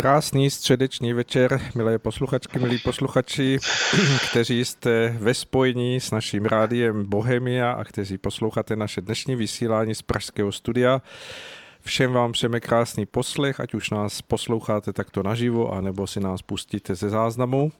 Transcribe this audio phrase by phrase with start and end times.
[0.00, 3.58] Krásný středeční večer, milé posluchačky, milí posluchači,
[4.30, 10.02] kteří jste ve spojení s naším rádiem Bohemia a kteří posloucháte naše dnešní vysílání z
[10.02, 11.02] Pražského studia.
[11.80, 16.94] Všem vám přejeme krásný poslech, ať už nás posloucháte takto naživo, anebo si nás pustíte
[16.94, 17.72] ze záznamu.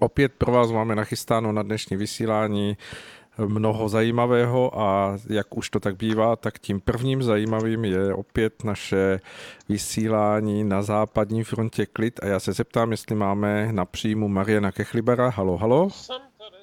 [0.00, 2.76] Opět pro vás máme nachystáno na dnešní vysílání
[3.46, 9.20] mnoho zajímavého a jak už to tak bývá, tak tím prvním zajímavým je opět naše
[9.68, 15.30] vysílání na západní frontě klid a já se zeptám, jestli máme na příjmu Mariana Kechlibera.
[15.30, 15.88] Halo, halo.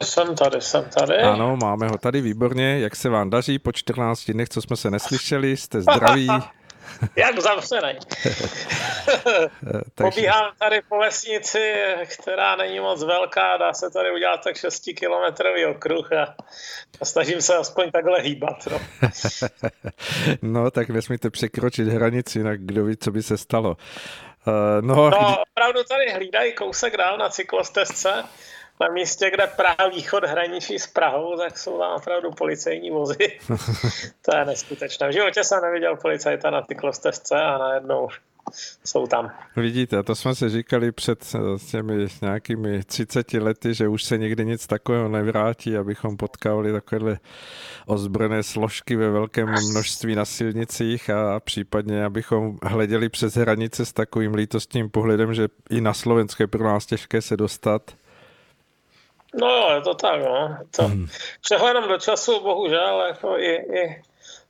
[0.03, 1.17] Jsem tady, jsem tady.
[1.17, 2.79] Ano, máme ho tady, výborně.
[2.79, 5.57] Jak se vám daří po 14 dnech, co jsme se neslyšeli?
[5.57, 6.27] Jste zdraví?
[7.15, 7.99] Jak zavřený.
[9.95, 11.73] Pobíhám tady po vesnici,
[12.17, 16.35] která není moc velká, dá se tady udělat tak 6 kilometrový okruh a,
[17.01, 18.67] a snažím se aspoň takhle hýbat.
[18.71, 18.79] No.
[20.41, 23.77] no, tak nesmíte překročit hranici, jinak kdo ví, co by se stalo.
[24.47, 28.23] Uh, no, no, opravdu tady hlídají kousek dál na cyklostezce
[28.81, 33.39] na místě, kde Praha východ hraničí s Prahou, tak jsou tam opravdu policejní vozy.
[34.21, 35.09] to je neskutečné.
[35.09, 38.07] V životě jsem neviděl policajta na cyklostezce a najednou
[38.85, 39.31] jsou tam.
[39.55, 41.39] Vidíte, to jsme si říkali před eh,
[41.71, 47.19] těmi nějakými 30 lety, že už se nikdy nic takového nevrátí, abychom potkávali takovéhle
[47.85, 54.33] ozbrojené složky ve velkém množství na silnicích a případně, abychom hleděli přes hranice s takovým
[54.33, 57.91] lítostním pohledem, že i na Slovensku je pro nás těžké se dostat.
[59.39, 60.57] No jo, je to tak, no.
[60.75, 61.07] To, hmm.
[61.67, 64.01] Jenom do času, bohužel, jako i, i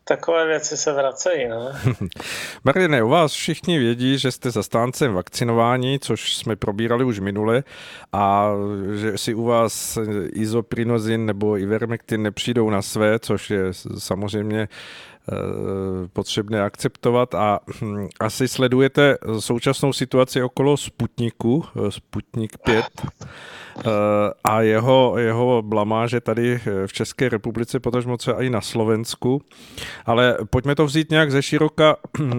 [0.03, 1.47] takové věci se vracejí.
[1.47, 1.71] No.
[2.63, 7.63] Mariane, u vás všichni vědí, že jste zastáncem vakcinování, což jsme probírali už minule,
[8.13, 8.51] a
[8.95, 9.97] že si u vás
[10.33, 13.63] izoprinozin nebo ivermectin nepřijdou na své, což je
[13.97, 14.67] samozřejmě
[16.13, 22.85] potřebné akceptovat a hm, asi sledujete současnou situaci okolo Sputniku, Sputnik 5,
[23.77, 23.83] Eh,
[24.43, 29.41] a jeho, jeho blamáže tady v České republice, potažmo třeba i na Slovensku.
[30.05, 31.95] Ale pojďme to vzít nějak ze široka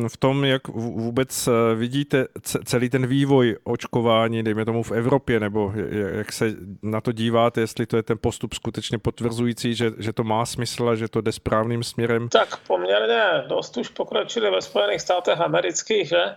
[0.08, 2.26] v tom, jak vůbec eh, vidíte
[2.64, 5.72] celý ten vývoj očkování, dejme tomu v Evropě, nebo
[6.12, 10.24] jak se na to díváte, jestli to je ten postup skutečně potvrzující, že, že to
[10.24, 12.28] má smysl a že to jde správným směrem?
[12.28, 16.36] Tak poměrně dost už pokročili ve Spojených státech amerických, že?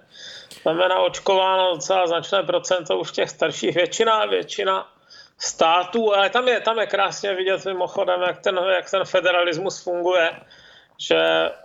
[0.61, 3.75] znamená očkováno docela značné procento už těch starších.
[3.75, 4.87] Většina, většina
[5.37, 10.31] států, ale tam je, tam je krásně vidět mimochodem, jak ten, jak ten federalismus funguje,
[10.99, 11.19] že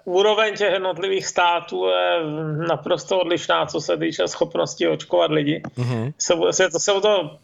[0.04, 2.20] úroveň těch jednotlivých států je
[2.68, 5.62] naprosto odlišná, co se týče schopnosti očkovat lidi.
[5.78, 6.12] Mm-hmm.
[6.18, 7.38] Jsou, to, jsou to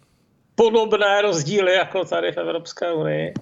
[0.55, 3.35] podobné rozdíly jako tady v Evropské unii.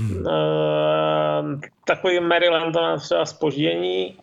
[0.00, 0.26] Hmm.
[0.26, 4.18] Uh, takový Maryland má třeba spoždění,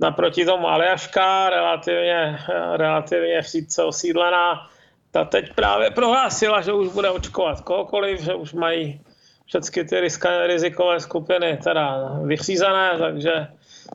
[0.00, 2.38] naproti tomu Aljaška, relativně,
[2.76, 4.68] relativně vždyce osídlená,
[5.10, 9.00] ta teď právě prohlásila, že už bude očkovat kohokoliv, že už mají
[9.46, 10.00] všechny ty
[10.46, 13.46] rizikové skupiny teda vyřízené, takže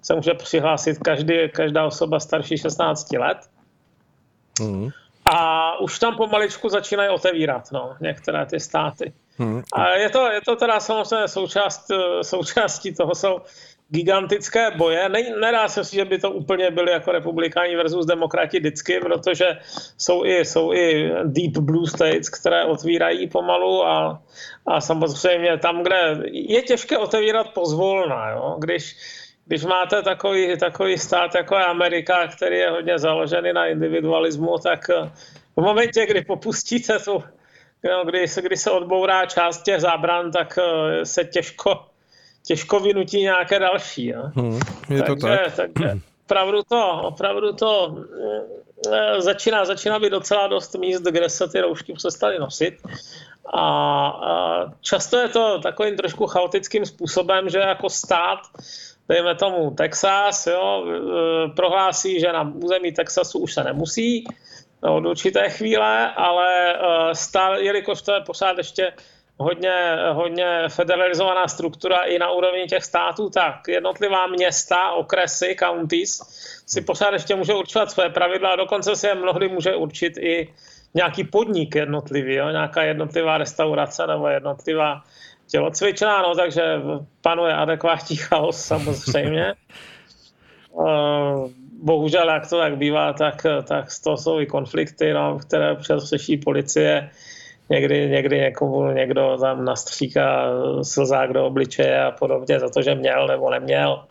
[0.03, 3.37] se může přihlásit každý, každá osoba starší 16 let.
[4.61, 4.89] Mm.
[5.25, 9.13] A už tam pomaličku začínají otevírat no, některé ty státy.
[9.37, 9.61] Mm.
[9.73, 11.91] A je to, je to teda samozřejmě součást,
[12.21, 13.41] součástí toho jsou
[13.89, 15.09] gigantické boje.
[15.09, 19.45] Ne, nedá se si, že by to úplně byly jako republikáni versus demokrati vždycky, protože
[19.97, 24.23] jsou i, jsou i deep blue states, které otvírají pomalu a,
[24.67, 28.55] a samozřejmě tam, kde je těžké otevírat pozvolna, jo?
[28.59, 28.95] Když,
[29.45, 34.89] když máte takový, takový stát jako je Amerika, který je hodně založený na individualismu, tak
[35.55, 37.23] v momentě, kdy popustíte tu,
[37.89, 40.59] no, kdy, kdy se odbourá část těch zábran, tak
[41.03, 41.85] se těžko
[42.47, 44.07] těžko vynutí nějaké další.
[44.07, 44.21] Jo.
[44.35, 44.59] Hmm,
[44.89, 45.71] je to takže, tak.
[45.73, 47.97] Takže opravdu to, opravdu to
[48.91, 52.73] e, začíná, začíná být docela dost míst, kde se ty roušky přestaly nosit.
[53.53, 53.61] A,
[54.07, 58.39] a často je to takovým trošku chaotickým způsobem, že jako stát,
[59.09, 60.85] dejme tomu Texas, jo,
[61.55, 64.25] prohlásí, že na území Texasu už se nemusí
[64.81, 68.93] od určité chvíle, ale e, stále, jelikož to je pořád ještě
[69.37, 76.21] hodně, hodně federalizovaná struktura i na úrovni těch států, tak jednotlivá města, okresy, counties
[76.67, 80.53] si pořád ještě může určovat své pravidla a dokonce si je mnohdy může určit i
[80.93, 82.49] nějaký podnik jednotlivý, jo?
[82.49, 85.01] nějaká jednotlivá restaurace nebo jednotlivá
[85.47, 86.81] tělocvičná, no, takže
[87.21, 89.53] panuje adekvátní chaos samozřejmě.
[91.85, 96.37] Bohužel, jak to tak bývá, tak, tak to jsou i konflikty, no, které přes řeší
[96.37, 97.09] policie
[97.69, 100.45] někdy, někdy někomu někdo tam nastříká
[100.83, 104.03] slzák do obličeje a podobně za to, že měl nebo neměl.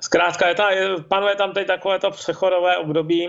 [0.00, 0.68] Zkrátka je ta,
[1.08, 3.28] panuje tam teď takové to přechodové období,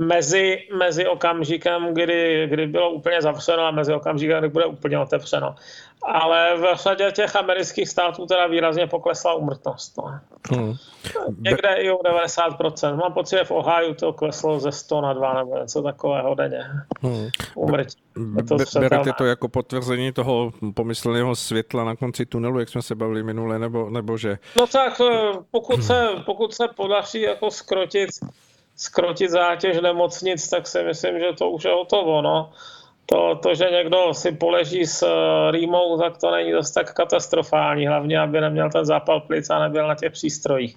[0.00, 5.54] mezi, mezi okamžikem, kdy, kdy bylo úplně zavřeno a mezi okamžikem, kdy bude úplně otevřeno.
[6.02, 9.96] Ale v řadě těch amerických států teda výrazně poklesla umrtnost.
[9.98, 10.20] No.
[10.50, 10.74] Hmm.
[11.40, 12.96] Někde i o 90%.
[12.96, 16.64] Mám pocit, že v Ohio to kleslo ze 100 na 2 nebo něco takového denně.
[17.00, 17.28] Hmm.
[17.54, 17.96] Umrtí.
[18.48, 23.22] To berete to jako potvrzení toho pomyslného světla na konci tunelu, jak jsme se bavili
[23.22, 24.38] minule, nebo, nebo že?
[24.56, 28.10] No tak eh, pokud se, pokud se podaří jako skrotit
[28.80, 32.22] skrotit zátěž nemocnic, tak si myslím, že to už je hotovo.
[32.22, 32.52] No.
[33.06, 37.86] To, to, že někdo si poleží s eh, rýmou, tak to není dost tak katastrofální,
[37.86, 40.74] hlavně aby neměl ten zápal plic a nebyl na těch přístrojích.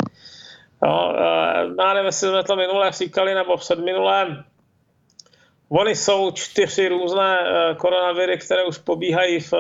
[0.84, 1.14] No,
[1.80, 4.44] já nevím, jestli jsme to minule říkali nebo před minulém.
[5.70, 9.54] Ony jsou čtyři různé eh, koronaviry, které už pobíhají v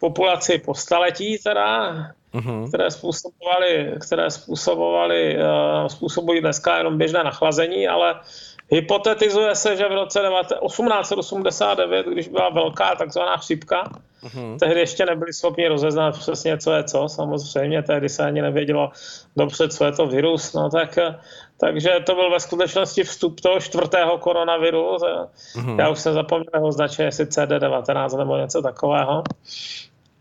[0.00, 1.94] populaci po staletí teda
[2.36, 2.68] uh-huh.
[2.68, 8.14] které způsobovaly, které způsobovaly, uh, způsobují dneska jenom běžné nachlazení, ale
[8.68, 13.90] hypotetizuje se, že v roce 1889, když byla velká takzvaná chřipka,
[14.24, 14.58] uh-huh.
[14.58, 18.90] tehdy ještě nebyli schopni rozeznat přesně, co je co, samozřejmě, tehdy se ani nevědělo
[19.36, 20.98] dobře, co je to virus, no tak
[21.60, 24.96] takže to byl ve skutečnosti vstup toho čtvrtého koronaviru.
[24.96, 25.78] Uh-huh.
[25.78, 29.22] Já už jsem zapomněl ho označit, jestli CD19 nebo něco takového.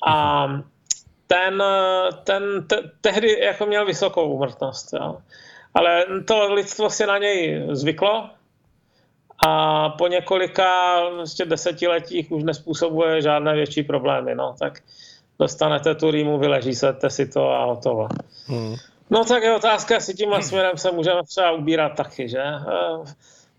[0.07, 0.47] A
[1.27, 1.63] ten,
[2.23, 4.93] ten te, tehdy jako měl vysokou úmrtnost.
[4.93, 5.17] Jo.
[5.73, 8.29] Ale to lidstvo si na něj zvyklo
[9.47, 14.35] a po několika vlastně desetiletích už nespůsobuje žádné větší problémy.
[14.35, 14.55] No.
[14.59, 14.79] Tak
[15.39, 18.07] dostanete tu rýmu, vyležíte si to a hotovo.
[18.47, 18.75] Hmm.
[19.09, 22.43] No tak je otázka, jestli tímhle směrem se můžeme třeba ubírat taky, že?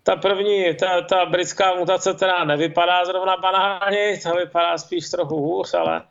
[0.03, 5.73] Ta první, ta, ta britská mutace teda nevypadá zrovna banálně, ta vypadá spíš trochu hůř,
[5.73, 6.01] ale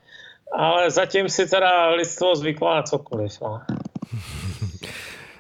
[0.52, 3.40] ale zatím si teda lidstvo zvyklo na cokoliv.
[3.40, 3.60] No.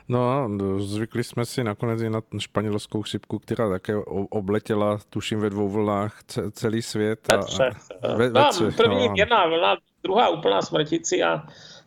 [0.08, 0.48] No,
[0.78, 3.96] zvykli jsme si nakonec i na španělskou chřipku, která také
[4.30, 6.18] obletěla, tuším, ve dvou vlnách
[6.52, 7.32] celý svět.
[7.32, 7.76] A, třech.
[8.16, 9.14] Ve, ve třech první no.
[9.16, 11.42] jedna vlna, druhá úplná smrtící a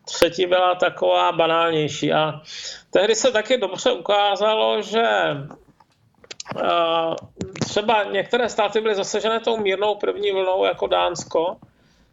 [0.06, 2.14] třetí byla taková banálnější.
[2.14, 2.42] A
[2.90, 5.08] tehdy se taky dobře ukázalo, že
[6.56, 7.16] uh,
[7.60, 11.58] třeba některé státy byly zasažené tou mírnou první vlnou jako Dánsko,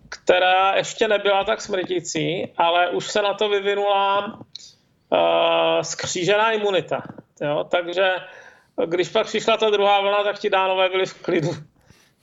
[0.08, 5.19] která ještě nebyla tak smrtící, ale už se na to vyvinula uh,
[5.82, 7.03] skřížená imunita.
[7.41, 7.67] Jo?
[7.70, 8.14] Takže
[8.87, 11.50] když pak přišla ta druhá vlna, tak ti dánové byli v klidu.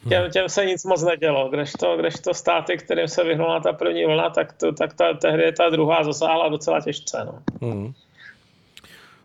[0.10, 1.50] Těm, těm se nic moc nedělo.
[1.50, 5.70] Kdežto, kdežto státy, kterým se vyhnula ta první vlna, tak, to, tak ta, tehdy ta
[5.70, 7.26] druhá zasáhla docela těžce.
[7.26, 7.40] No.
[7.62, 7.94] Hmm.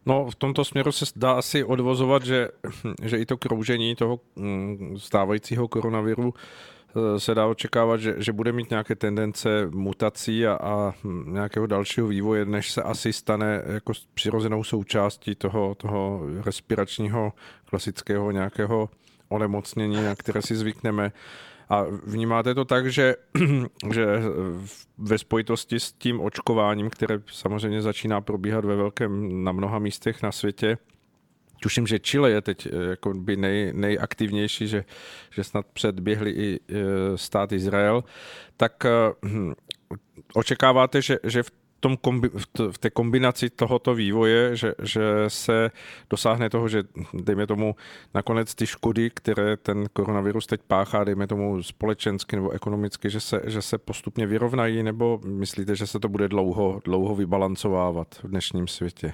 [0.06, 2.49] No, v tomto směru se dá asi odvozovat, že,
[3.02, 6.77] že i to kroužení toho mm, stávajícího koronaviru Eh,
[7.18, 10.92] se dá očekávat, že, že bude mít nějaké tendence mutací a, a
[11.24, 17.32] nějakého dalšího vývoje, než se asi stane jako přirozenou součástí toho, toho respiračního
[17.64, 18.88] klasického nějakého
[19.28, 21.12] onemocnění, na které si zvykneme.
[21.68, 23.16] A vnímáte to tak, že,
[23.92, 24.06] že
[24.98, 30.32] ve spojitosti s tím očkováním, které samozřejmě začíná probíhat ve velkém na mnoha místech na
[30.32, 30.78] světě,
[31.60, 34.84] Tuším, že Chile je teď eh, jako by nej, nejaktivnější, že,
[35.31, 36.75] že snad předběhli i eh,
[37.16, 38.05] stát Izrael.
[38.56, 38.90] Tak eh,
[39.25, 39.52] hm,
[40.34, 41.50] očekáváte, že, že v
[41.81, 42.31] tom kombi,
[42.70, 45.70] v té kombinaci tohoto vývoje, že, že se
[46.10, 46.82] dosáhne toho, že
[47.14, 47.76] dejme tomu
[48.14, 53.41] nakonec ty škody, které ten koronavirus teď páchá, dejme tomu společensky nebo ekonomicky, že se,
[53.44, 58.69] že se postupně vyrovnají, nebo myslíte, že se to bude dlouho, dlouho vybalancovávat v dnešním
[58.69, 59.12] světě?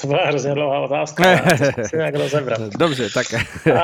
[0.00, 1.24] To byla hrozně dlouhá otázka,
[1.86, 2.60] si nějak rozebrat.
[2.60, 3.26] Dobře, tak.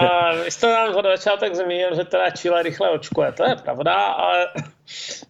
[0.00, 3.32] A vy jste nám od začátek zmínil, že teda Chile rychle očkuje.
[3.32, 4.46] To je pravda, ale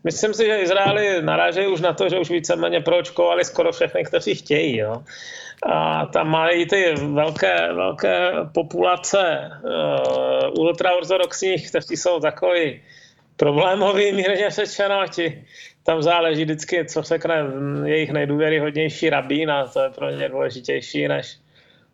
[0.04, 4.34] myslím si, že Izraeli narážejí už na to, že už víceméně proočkovali skoro všechny, kteří
[4.34, 4.76] chtějí.
[4.76, 5.02] Jo.
[5.72, 12.82] A tam mají ty velké, velké populace uh, ultraortodoxních, kteří jsou takový
[13.36, 15.44] problémový, mírně řečeno, ti
[15.90, 17.44] tam záleží vždycky, co řekne
[17.84, 21.38] jejich nejdůvěryhodnější rabín a to je pro ně důležitější než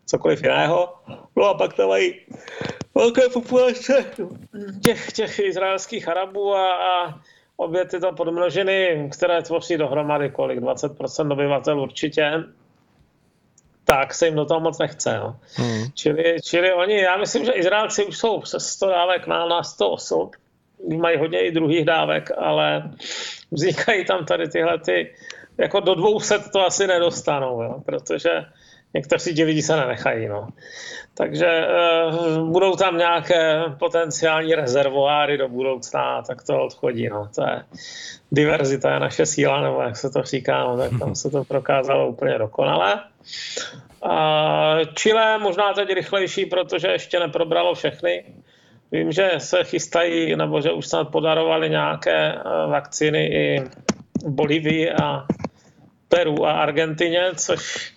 [0.05, 0.93] cokoliv jiného.
[1.35, 2.15] No a pak tam mají
[2.95, 4.05] velké populace
[4.85, 7.19] těch, těch izraelských Arabů a, a
[7.55, 12.43] obě tyto podmnožiny, které tvoří dohromady kolik, 20% obyvatel určitě,
[13.83, 15.17] tak se jim do toho moc nechce.
[15.17, 15.39] No.
[15.55, 15.85] Hmm.
[15.93, 19.89] Čili, čili oni, já myslím, že Izraelci už jsou přes 100 dávek na, na 100
[19.89, 20.35] osob,
[20.97, 22.91] mají hodně i druhých dávek, ale
[23.51, 25.13] vznikají tam tady tyhle ty,
[25.57, 28.29] jako do 200 to asi nedostanou, jo, protože
[28.93, 30.27] někteří ti lidi se nenechají.
[30.27, 30.47] No.
[31.13, 37.09] Takže uh, budou tam nějaké potenciální rezervoáry do budoucna, tak to odchodí.
[37.09, 37.29] No.
[37.35, 37.63] To je
[38.31, 42.07] diverzita je naše síla, nebo jak se to říká, no, tak tam se to prokázalo
[42.07, 43.03] úplně dokonale.
[44.05, 48.23] Uh, Chile možná teď rychlejší, protože ještě neprobralo všechny.
[48.91, 53.59] Vím, že se chystají, nebo že už snad podarovali nějaké eh, vakcíny i
[54.23, 55.25] v Bolívii a
[56.09, 57.93] Peru a Argentině, což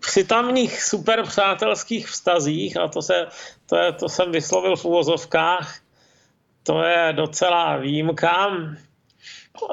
[0.00, 3.26] při tamních super přátelských vztazích, a to, se,
[3.66, 5.78] to, je, to jsem vyslovil v úvozovkách,
[6.62, 8.48] to je docela výjimka.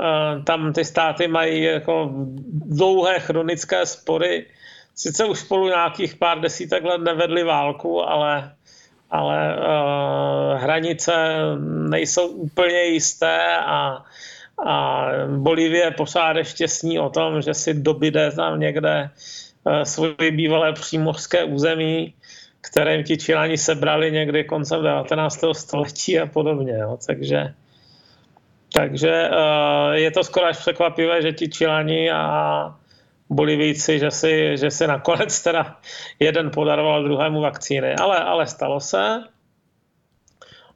[0.01, 2.09] Eh, tam ty státy mají jako
[2.51, 4.45] dlouhé chronické spory.
[4.95, 8.55] Sice už spolu nějakých pár desítek let nevedli válku, ale,
[9.12, 11.13] ale uh, hranice
[11.89, 14.03] nejsou úplně jisté a,
[14.65, 19.10] a Bolívie pořád ještě sní o tom, že si dobyde tam někde
[19.63, 22.13] uh, svoje bývalé přímořské území,
[22.62, 25.39] které ti Čilani sebrali někdy koncem 19.
[25.51, 26.74] století a podobně.
[26.74, 26.98] Jo.
[27.08, 27.53] Takže
[28.74, 32.75] takže uh, je to skoro až překvapivé, že ti Čilani a
[33.31, 35.79] Bolivijci, že si, že si nakonec teda
[36.19, 37.95] jeden podaroval druhému vakcíny.
[37.95, 39.23] Ale, ale stalo se.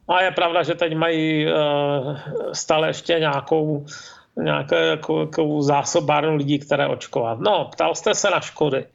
[0.08, 1.52] A je pravda, že teď mají uh,
[2.54, 3.86] stále ještě nějakou,
[4.38, 7.40] nějakou jako, jako zásobárnu lidí, které očkovat.
[7.40, 8.86] No, ptal jste se na škody.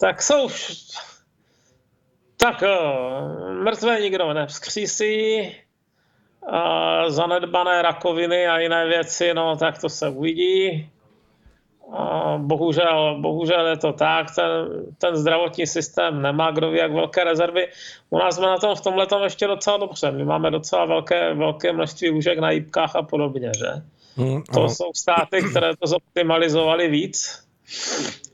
[0.00, 0.48] Tak jsou...
[2.36, 5.54] Tak uh, mrtvé nikdo nevzkřísí,
[7.08, 10.90] zanedbané rakoviny a jiné věci, no tak to se uvidí.
[12.36, 14.50] Bohužel, bohužel je to tak, ten,
[14.98, 17.68] ten zdravotní systém nemá kdo ví jak velké rezervy.
[18.10, 20.10] U nás jsme na tom v tomhle ještě docela dobře.
[20.10, 23.66] My máme docela velké, velké množství lůžek na jípkách a podobně, že?
[24.16, 27.44] Hmm, to jsou státy, které to zoptimalizovali víc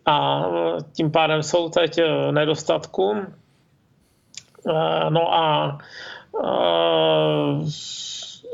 [0.06, 0.44] a
[0.96, 3.16] tím pádem jsou teď nedostatku.
[5.08, 5.78] No a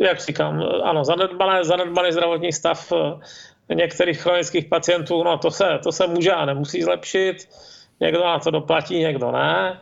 [0.01, 2.97] jak říkám, ano, zanedbaný, zanedbaný zdravotní stav eh,
[3.75, 7.37] některých chronických pacientů, no to se, to se může a nemusí zlepšit.
[8.01, 9.81] Někdo na to doplatí, někdo ne.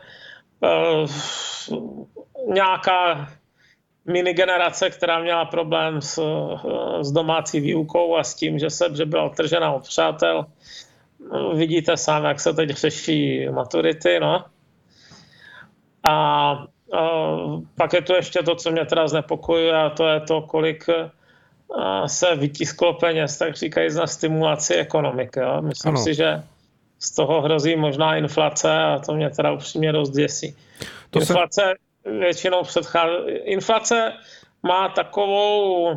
[0.63, 1.05] Eh,
[2.47, 3.29] nějaká
[4.05, 8.95] mini generace, která měla problém s, eh, s domácí výukou a s tím, že se
[8.95, 10.45] že byla odtržena od přátel.
[11.55, 14.45] Vidíte sám, jak se teď řeší maturity, no.
[16.03, 16.65] A
[17.75, 20.85] pak je to ještě to, co mě teda znepokojuje a to je to, kolik
[22.07, 25.39] se vytisklo peněz, tak říkají na stimulaci ekonomiky.
[25.39, 25.61] Jo.
[25.61, 26.03] Myslím ano.
[26.03, 26.43] si, že
[26.99, 30.55] z toho hrozí možná inflace a to mě teda upřímně dost děsí.
[31.09, 31.61] To inflace
[32.03, 32.11] se...
[32.19, 33.31] většinou předchází.
[33.43, 34.13] Inflace
[34.63, 35.95] má takovou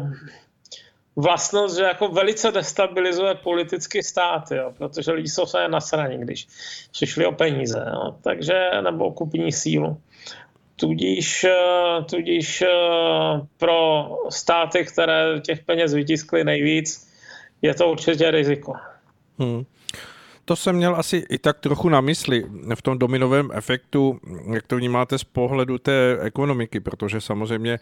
[1.17, 6.49] vlastnost, že jako velice destabilizuje politický stát, jo, protože lidi jsou se nasraní, když
[6.93, 10.01] přišli o peníze, jo, takže, nebo o kupní sílu.
[10.81, 12.69] Tudíž, eh, tudíž eh,
[13.59, 17.09] pro státy, které těch peněz vytiskly nejvíc,
[17.63, 18.73] je to určitě riziko.
[19.39, 19.65] Hmm.
[20.49, 24.21] To jsem měl asi i tak trochu na mysli v tom dominovém efektu,
[24.53, 27.79] jak to vnímáte z pohledu té ekonomiky, protože samozřejmě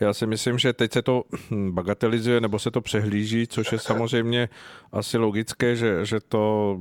[0.00, 1.22] já si myslím, že teď se to
[1.70, 4.48] bagatelizuje nebo se to přehlíží, což je samozřejmě
[4.92, 6.76] asi logické, že, že to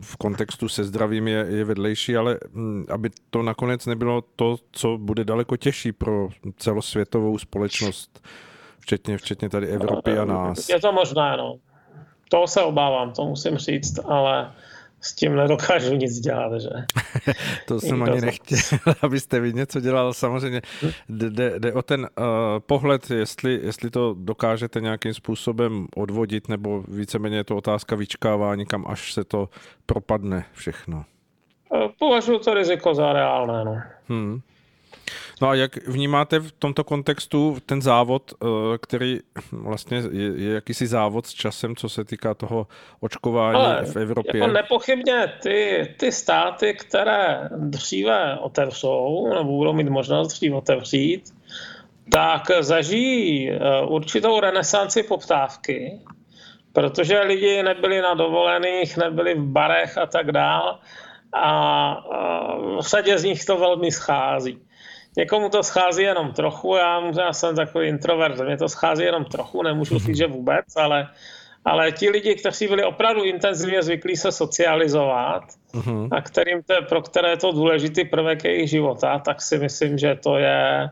[0.00, 2.38] v kontextu se zdravím je, je vedlejší, ale
[2.88, 8.26] aby to nakonec nebylo to, co bude daleko těžší pro celosvětovou společnost,
[8.78, 10.68] včetně, včetně tady Evropy a nás.
[10.68, 11.56] Je to možné, no.
[12.28, 14.52] To se obávám, to musím říct, ale
[15.02, 16.68] s tím nedokážu nic dělat, že?
[17.66, 18.58] to jsem Nikdo ani nechtěl,
[19.02, 20.14] abyste vy něco dělal.
[20.14, 20.62] Samozřejmě
[21.08, 22.26] jde, jde o ten uh,
[22.66, 28.84] pohled, jestli, jestli to dokážete nějakým způsobem odvodit, nebo víceméně je to otázka vyčkávání, kam
[28.88, 29.48] až se to
[29.86, 31.04] propadne všechno.
[31.74, 33.64] Eh, považuji to riziko za reálné.
[33.64, 33.82] No.
[34.08, 34.40] Hmm.
[35.42, 38.46] No a jak vnímáte v tomto kontextu ten závod, eh,
[38.78, 39.18] který
[39.52, 42.66] vlastně je, je jakýsi závod s časem, co se týká toho
[43.00, 44.40] očkování Ale v Evropě?
[44.40, 51.34] Jako nepochybně ty, ty státy, které dříve otevřou, nebo budou mít možnost dříve otevřít,
[52.12, 53.58] tak zažijí eh,
[53.88, 56.00] určitou renesanci poptávky,
[56.72, 60.78] protože lidi nebyli na dovolených, nebyli v barech a tak dál
[61.32, 61.96] a
[62.80, 64.58] v sadě z nich to velmi schází.
[65.16, 69.62] Někomu to schází jenom trochu, já, já jsem takový introvert, mě to schází jenom trochu,
[69.62, 71.08] nemůžu říct, že vůbec, ale,
[71.64, 75.42] ale ti lidi, kteří byli opravdu intenzivně zvyklí se socializovat
[75.74, 76.08] uh-huh.
[76.12, 80.14] a kterým to, pro které je to důležitý prvek jejich života, tak si myslím, že
[80.14, 80.90] to je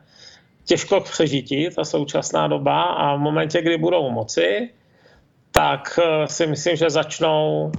[0.64, 4.70] těžko k přežití, ta současná doba a v momentě, kdy budou moci,
[5.50, 7.72] tak eh, si myslím, že začnou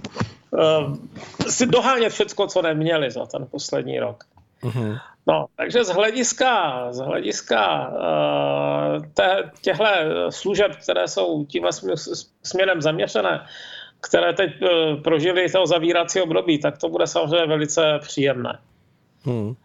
[1.50, 4.24] si dohánět všechno, co neměli za ten poslední rok.
[4.64, 5.00] Uh-huh.
[5.28, 9.04] No, takže z hlediska, z hlediska uh,
[9.62, 9.86] těchto
[10.30, 11.68] služeb, které jsou tím
[12.44, 13.46] směrem zaměřené,
[14.02, 18.60] které teď uh, prožili toho zavírací období, tak to bude samozřejmě velice příjemné.
[19.24, 19.56] Hmm.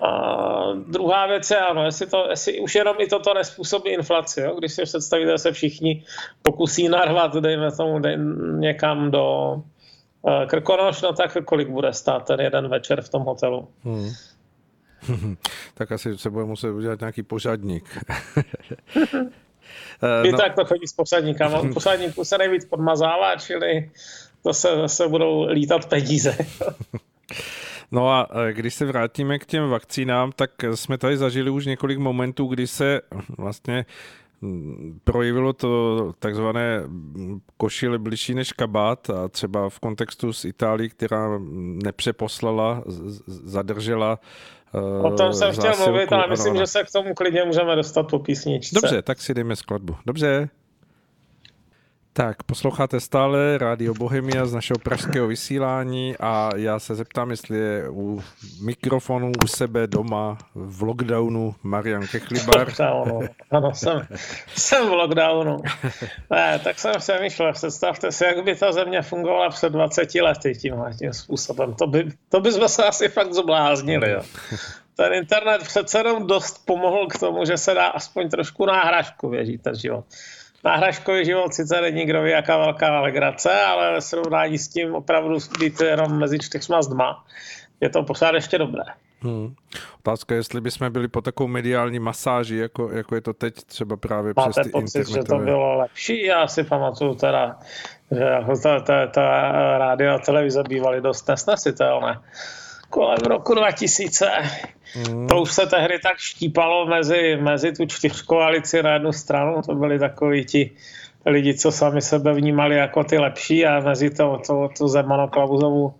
[0.00, 4.54] A druhá věc je, ano, jestli, to, jestli už jenom i toto nespůsobí inflaci, jo?
[4.58, 6.04] když si představíte, že se všichni
[6.42, 8.18] pokusí narvat, dejme tomu, dej,
[8.58, 9.56] někam do
[10.46, 13.68] Krkonoš, no tak kolik bude stát ten jeden večer v tom hotelu.
[13.84, 14.10] Hmm.
[15.74, 17.98] tak asi se bude muset udělat nějaký pořadník.
[20.22, 20.44] Víte, no.
[20.44, 21.62] jak to chodí s posadníkama.
[21.74, 23.90] Posadníků se nejvíc podmazává, čili
[24.42, 26.36] to se zase budou lítat peníze.
[27.92, 31.98] No a e, když se vrátíme k těm vakcínám, tak jsme tady zažili už několik
[31.98, 33.00] momentů, kdy se
[33.38, 33.86] vlastně
[35.04, 36.82] projevilo to takzvané
[37.56, 41.38] košile bližší než kabát a třeba v kontextu s Itálií, která
[41.84, 42.84] nepřeposlala,
[43.26, 44.18] zadržela
[45.02, 46.66] O tom jsem chtěl mluvit, ale myslím, ano, ano.
[46.66, 48.74] že se k tomu klidně můžeme dostat po písničce.
[48.74, 49.96] Dobře, tak si dejme skladbu.
[50.06, 50.48] Dobře.
[52.18, 57.88] Tak, posloucháte stále Rádio Bohemia z našeho pražského vysílání a já se zeptám, jestli je
[57.90, 58.22] u
[58.62, 62.58] mikrofonu u sebe doma v lockdownu Marian Kechlibar.
[62.66, 63.20] Lockdownu.
[63.50, 64.06] Ano, jsem,
[64.56, 65.56] jsem v lockdownu.
[66.30, 70.94] Ne, tak jsem přemýšlel, představte si, jak by ta země fungovala před 20 lety tímhle
[70.94, 71.74] tím způsobem.
[71.74, 74.10] To by, to by jsme se asi fakt zbláznili.
[74.10, 74.22] Jo.
[74.96, 79.74] Ten internet přece jenom dost pomohl k tomu, že se dá aspoň trošku náhražku, věříte,
[79.74, 80.04] život
[80.64, 85.38] náhražkový život sice není kdo ví, jaká velká legrace, ale ve srovnání s tím opravdu
[85.58, 87.24] být jenom mezi čtyřma zdma
[87.80, 88.82] je to pořád ještě dobré.
[89.20, 89.54] Hmm.
[89.98, 93.96] Otázka je, jestli bychom byli po takovou mediální masáži, jako, jako je to teď třeba
[93.96, 95.22] právě Máte přes ty pocit, internetové...
[95.22, 96.24] že to bylo lepší?
[96.24, 97.58] Já si pamatuju teda,
[98.10, 102.20] že jako ta, ta, ta rádio a televize bývaly dost nesnesitelné
[102.90, 104.30] kolem roku 2000.
[104.96, 105.26] Mm.
[105.26, 109.98] To už se tehdy tak štípalo mezi, mezi tu čtyřkoalici na jednu stranu, to byli
[109.98, 110.70] takový ti
[111.26, 115.92] lidi, co sami sebe vnímali jako ty lepší a mezi to, to, to Zemano-Klausovu uh,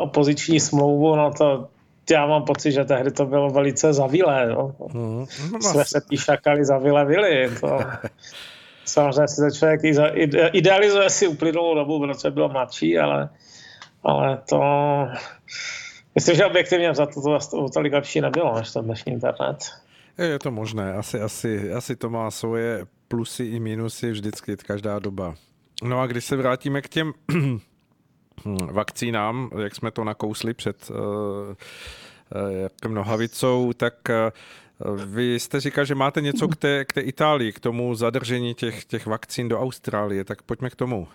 [0.00, 1.68] opoziční smlouvu, no to
[2.10, 4.48] já mám pocit, že tehdy to bylo velice zavilé.
[4.48, 4.74] No.
[4.92, 5.26] Mm.
[5.60, 7.50] Jsme se píšakali zavile vily.
[7.60, 7.78] To,
[8.84, 9.80] samozřejmě si to člověk
[10.52, 13.28] idealizuje si uplynulou dobu, protože bylo mladší, ale,
[14.04, 14.60] ale to
[16.14, 19.56] Myslím, že objektivně za to, to tolik lepší nebylo, než ten dnešní internet.
[20.18, 25.34] Je to možné, asi, asi, asi to má svoje plusy i minusy vždycky každá doba.
[25.82, 27.12] No a když se vrátíme k těm
[28.72, 30.96] vakcínám, jak jsme to nakousli před uh,
[32.84, 37.52] uh, nohavicou, tak uh, vy jste říkal, že máte něco k té, k té Itálii,
[37.52, 41.08] k tomu zadržení těch, těch vakcín do Austrálie, tak pojďme k tomu.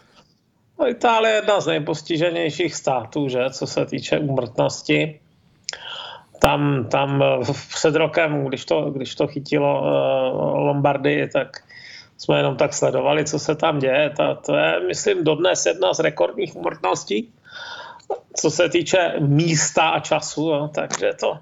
[0.79, 5.19] No, Itálie je jedna z nejpostiženějších států, že, co se týče úmrtnosti.
[6.39, 7.23] Tam, tam
[7.69, 9.87] před rokem, když to, když to chytilo uh,
[10.57, 11.57] Lombardii, tak
[12.17, 14.09] jsme jenom tak sledovali, co se tam děje.
[14.09, 17.33] To, to je, myslím, dodnes jedna z rekordních úmrtností,
[18.35, 20.49] co se týče místa a času.
[20.49, 20.69] Jo.
[20.75, 21.37] Takže to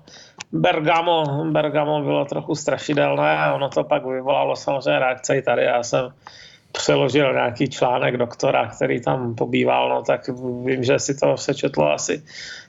[0.52, 5.64] Bergamo, Bergamo bylo trochu strašidelné a ono to pak vyvolalo samozřejmě reakce i tady.
[5.64, 6.14] Já jsem
[6.78, 10.30] přeložil nějaký článek doktora, který tam pobýval, no tak
[10.66, 12.24] vím, že si to přečetlo asi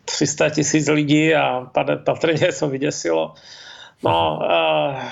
[0.05, 1.67] 300 tisíc lidí a
[2.05, 3.35] patrně to vyděsilo.
[4.05, 5.03] No, uh,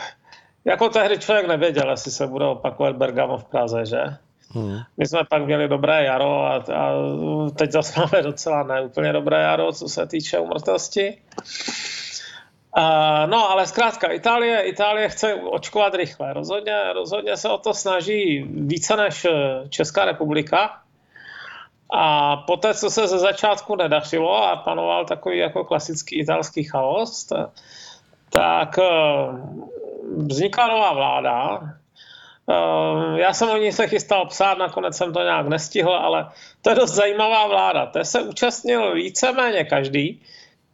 [0.65, 4.03] jako tehdy člověk nevěděl, jestli se bude opakovat Bergamo v Praze, že?
[4.51, 4.79] Hmm.
[4.97, 6.93] My jsme pak měli dobré jaro a, a
[7.57, 11.19] teď zase máme docela neúplně dobré jaro, co se týče umrtnosti.
[12.77, 16.33] Uh, no, ale zkrátka, Itálie, Itálie chce očkovat rychle.
[16.33, 20.83] Rozhodně, rozhodně se o to snaží více než eh, Česká republika.
[21.93, 27.33] A poté, co se ze začátku nedařilo a panoval takový jako klasický italský chaos,
[28.31, 28.85] tak eh,
[30.17, 31.61] vznikla nová vláda.
[32.51, 36.29] Eh, já jsem o ní se chystal psát, nakonec jsem to nějak nestihl, ale
[36.63, 37.87] to je dost zajímavá vláda.
[37.87, 40.23] To se účastnil víceméně každý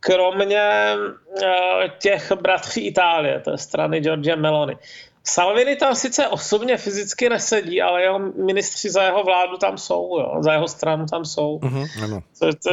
[0.05, 0.95] kromě
[1.43, 4.77] eh, těch bratří Itálie, té strany Georgia Meloni.
[5.25, 10.37] Salvini tam sice osobně fyzicky nesedí, ale jeho ministři za jeho vládu tam jsou, jo,
[10.41, 11.59] za jeho stranu tam jsou.
[11.59, 12.23] Uh-huh,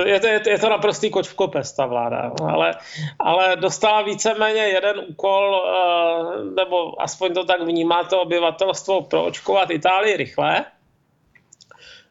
[0.06, 2.32] je, to, je, je to naprostý koč v kopes, ta vláda.
[2.42, 2.74] Ale,
[3.20, 10.18] ale dostala víceméně jeden úkol, eh, nebo aspoň to tak vnímá to obyvatelstvo, proočkovat Itálii
[10.18, 10.66] rychle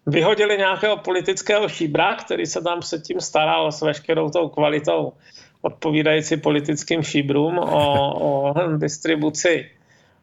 [0.09, 5.13] vyhodili nějakého politického šíbra, který se tam předtím staral s veškerou tou kvalitou
[5.63, 9.71] odpovídající politickým šíbrům o, o distribuci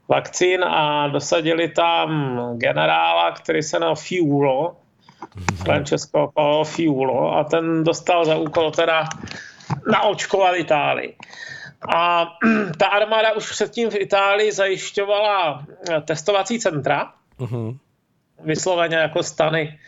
[0.07, 4.75] vakcín a dosadili tam generála, který se jmenoval Fiulo,
[5.63, 6.31] Francesco
[6.63, 9.09] Fiulo a ten dostal za úkol teda
[9.91, 11.15] naočkovat Itálii.
[11.95, 12.25] A
[12.77, 15.65] ta armáda už předtím v Itálii zajišťovala
[16.05, 17.77] testovací centra, uh-huh.
[18.43, 19.79] Vysloveně jako stany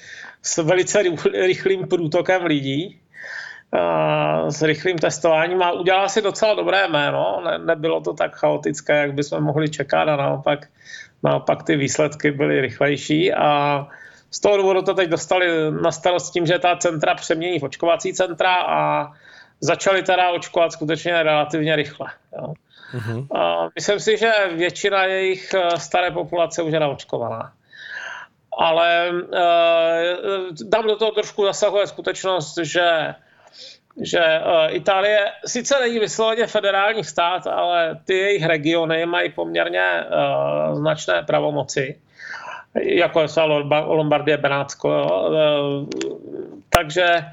[0.42, 1.04] s velice
[1.46, 3.00] rychlým průtokem lidí,
[4.50, 7.42] s rychlým testováním a udělala si docela dobré jméno.
[7.46, 10.68] Ne, nebylo to tak chaotické, jak bychom mohli čekat a naopak,
[11.24, 13.88] naopak ty výsledky byly rychlejší a
[14.32, 18.14] z toho důvodu to teď dostali na starost tím, že ta centra přemění v očkovací
[18.14, 19.12] centra a
[19.60, 22.08] začali teda očkovat skutečně relativně rychle.
[22.38, 22.54] Jo.
[22.94, 23.38] Uh-huh.
[23.38, 27.52] A myslím si, že většina jejich eh, staré populace už je naočkovaná.
[28.58, 29.30] Ale uh,
[30.64, 33.16] dám do toho trošku zasahuje skutečnost, že
[34.02, 40.76] že uh, Itálie sice není vysloveně federální stát, ale ty jejich regiony mají poměrně uh,
[40.76, 42.02] značné pravomoci,
[42.82, 43.28] jako je
[43.86, 45.08] Lombardie, Benátsko.
[46.70, 47.26] Takže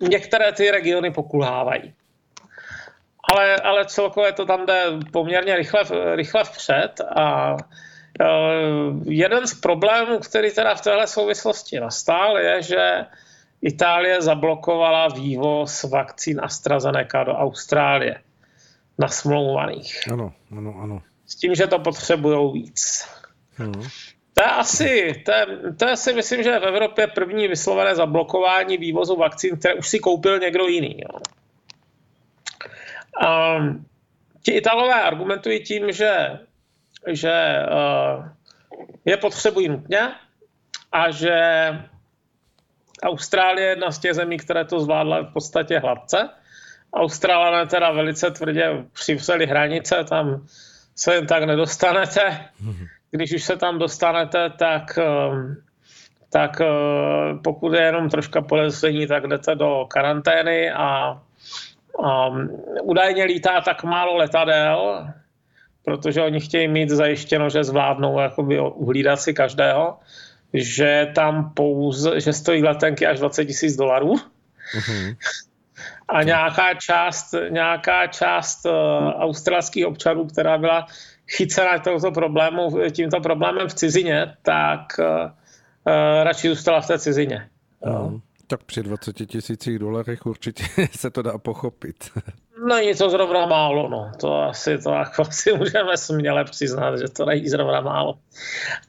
[0.00, 1.94] některé ty regiony pokulhávají.
[3.32, 5.82] Ale, ale celkově to tam jde poměrně rychle,
[6.14, 7.56] rychle vpřed a
[9.04, 13.04] jeden z problémů, který teda v téhle souvislosti nastal, je, že
[13.62, 18.20] Itálie zablokovala vývoz vakcín AstraZeneca do Austrálie
[18.98, 20.00] nasmlouvaných.
[20.12, 21.02] Ano, ano, ano.
[21.26, 23.08] S tím, že to potřebují víc.
[23.56, 23.82] Hmm.
[24.34, 25.46] To je asi, to je,
[25.78, 29.98] to je si myslím, že v Evropě první vyslovené zablokování vývozu vakcín, které už si
[29.98, 30.96] koupil někdo jiný.
[30.98, 31.20] Jo.
[33.26, 33.58] A
[34.42, 36.38] ti Italové argumentují tím, že,
[37.12, 38.28] že uh,
[39.04, 40.12] je potřebují nutně
[40.92, 41.38] a že
[43.02, 46.28] Austrálie je jedna z těch zemí, které to zvládla v podstatě hladce.
[46.94, 50.46] Australané teda velice tvrdě přivřeli hranice, tam
[50.94, 52.48] se jen tak nedostanete.
[53.10, 55.56] Když už se tam dostanete, tak, ehm,
[56.32, 56.66] tak eh,
[57.44, 61.20] pokud je jenom troška podezření, tak jdete do karantény a,
[62.04, 62.28] a
[62.82, 65.06] údajně lítá tak málo letadel,
[65.86, 69.98] protože oni chtějí mít zajištěno, že zvládnou jakoby uhlídat si každého
[70.54, 74.14] že tam pouze, že stojí letenky až 20 tisíc dolarů.
[74.14, 75.16] Uh-huh.
[76.08, 78.72] A nějaká část, nějaká část uh,
[79.08, 80.86] australských občanů, která byla
[81.26, 85.30] chycena touto problému, tímto problémem v cizině, tak uh,
[86.22, 87.48] radši zůstala v té cizině.
[87.82, 88.20] Uh-huh.
[88.46, 90.64] Tak při 20 tisících dolarech určitě
[90.96, 92.10] se to dá pochopit.
[92.64, 94.12] Není to zrovna málo, no.
[94.20, 98.14] To asi to jako si můžeme směle přiznat, že to není zrovna málo.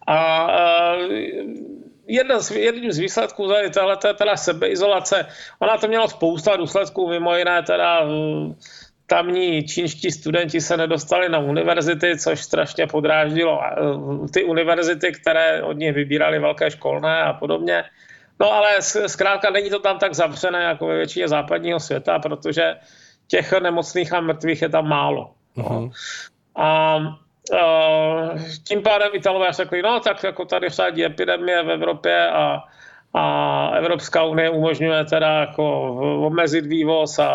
[0.07, 0.47] A
[0.95, 1.01] uh,
[2.07, 5.25] jeden z, jedním z výsledků tady tohle je teda sebeizolace.
[5.59, 8.53] Ona to měla spousta důsledků, mimo jiné teda uh,
[9.07, 15.73] tamní čínští studenti se nedostali na univerzity, což strašně podráždilo uh, ty univerzity, které od
[15.73, 17.83] nich vybírali velké školné a podobně.
[18.39, 22.75] No ale zkrátka není to tam tak zavřené jako ve většině západního světa, protože
[23.27, 25.33] těch nemocných a mrtvých je tam málo.
[25.55, 25.63] No.
[25.63, 25.91] Uh-huh.
[26.55, 26.97] A
[27.53, 32.63] Uh, tím pádem Italové řekli, no tak jako tady řádí epidemie v Evropě a,
[33.13, 35.93] a Evropská unie umožňuje teda jako
[36.25, 37.31] omezit vývoz a,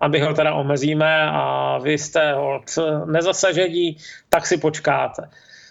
[0.00, 3.96] a my ho teda omezíme a vy jste hold nezasažení,
[4.28, 5.28] tak si počkáte.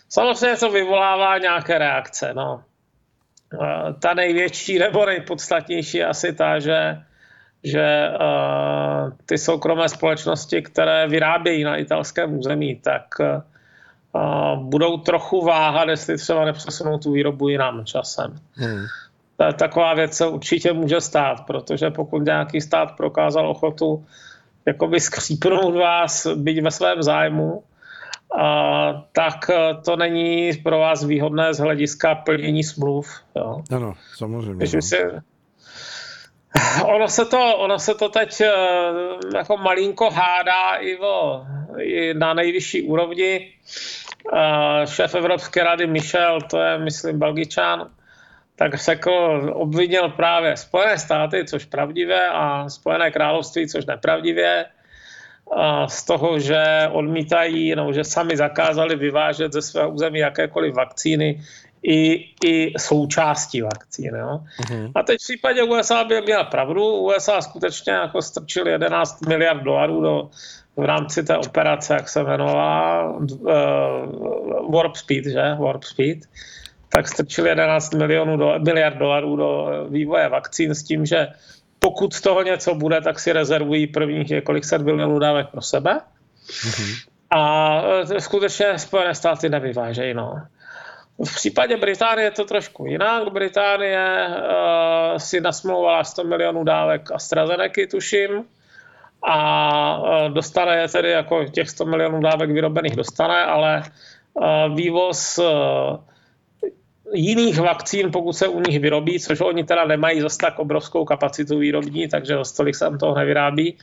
[0.09, 2.33] Samozřejmě to vyvolává nějaké reakce.
[2.33, 2.63] No.
[3.53, 6.97] Uh, ta největší nebo nejpodstatnější je asi ta, že
[7.63, 15.89] že uh, ty soukromé společnosti, které vyrábějí na italském území, tak uh, budou trochu váhat,
[15.89, 18.39] jestli třeba nepřesunou tu výrobu jinam časem.
[18.53, 18.85] Hmm.
[19.55, 24.05] Taková věc se určitě může stát, protože pokud nějaký stát prokázal ochotu
[24.65, 27.63] jakoby skřípnout vás, být ve svém zájmu,
[28.39, 29.51] a, tak
[29.85, 33.07] to není pro vás výhodné z hlediska plnění smluv.
[33.35, 33.61] Jo.
[33.71, 34.55] Ano, samozřejmě.
[34.55, 34.97] Když si,
[36.85, 38.51] Ono se to, ono se to teď eh,
[39.35, 41.45] jako malinko hádá i, o,
[41.79, 43.53] i na nejvyšší úrovni.
[44.33, 47.89] Eh, šéf Evropské rady Michel, to je, myslím, Belgičan,
[48.55, 49.11] tak řekl,
[49.53, 54.65] obvinil právě Spojené státy, což pravdivé, a Spojené království, což nepravdivě,
[55.87, 61.41] z toho, že odmítají, no, že sami zakázali vyvážet ze svého území jakékoliv vakcíny
[61.83, 64.15] i, i součástí vakcín.
[64.15, 64.39] Jo?
[64.61, 64.91] Uh-huh.
[64.95, 66.95] A teď v případě USA by měla pravdu.
[66.95, 70.29] USA skutečně jako strčili 11 miliard dolarů do,
[70.77, 75.55] v rámci té operace, jak se jmenovala, uh, Warp Speed, že?
[75.59, 76.17] Warp Speed.
[76.89, 81.27] Tak strčili 11 milionů do, miliard dolarů do vývoje vakcín s tím, že
[81.79, 85.99] pokud z toho něco bude, tak si rezervují prvních několik set milionů dávek pro sebe.
[86.47, 87.07] Uh-huh.
[87.29, 87.81] A
[88.19, 90.13] skutečně Spojené státy nevyvážejí.
[90.13, 90.41] No.
[91.25, 93.33] V případě Británie je to trošku jinak.
[93.33, 98.45] Británie uh, si nasmlouvala 100 milionů dávek AstraZeneca, tuším,
[99.23, 99.37] a
[99.97, 103.83] uh, dostane je tedy jako těch 100 milionů dávek vyrobených dostane, ale
[104.33, 105.45] uh, vývoz uh,
[107.13, 111.57] jiných vakcín, pokud se u nich vyrobí, což oni teda nemají zase tak obrovskou kapacitu
[111.57, 113.77] výrobní, takže zase tolik se toho nevyrábí.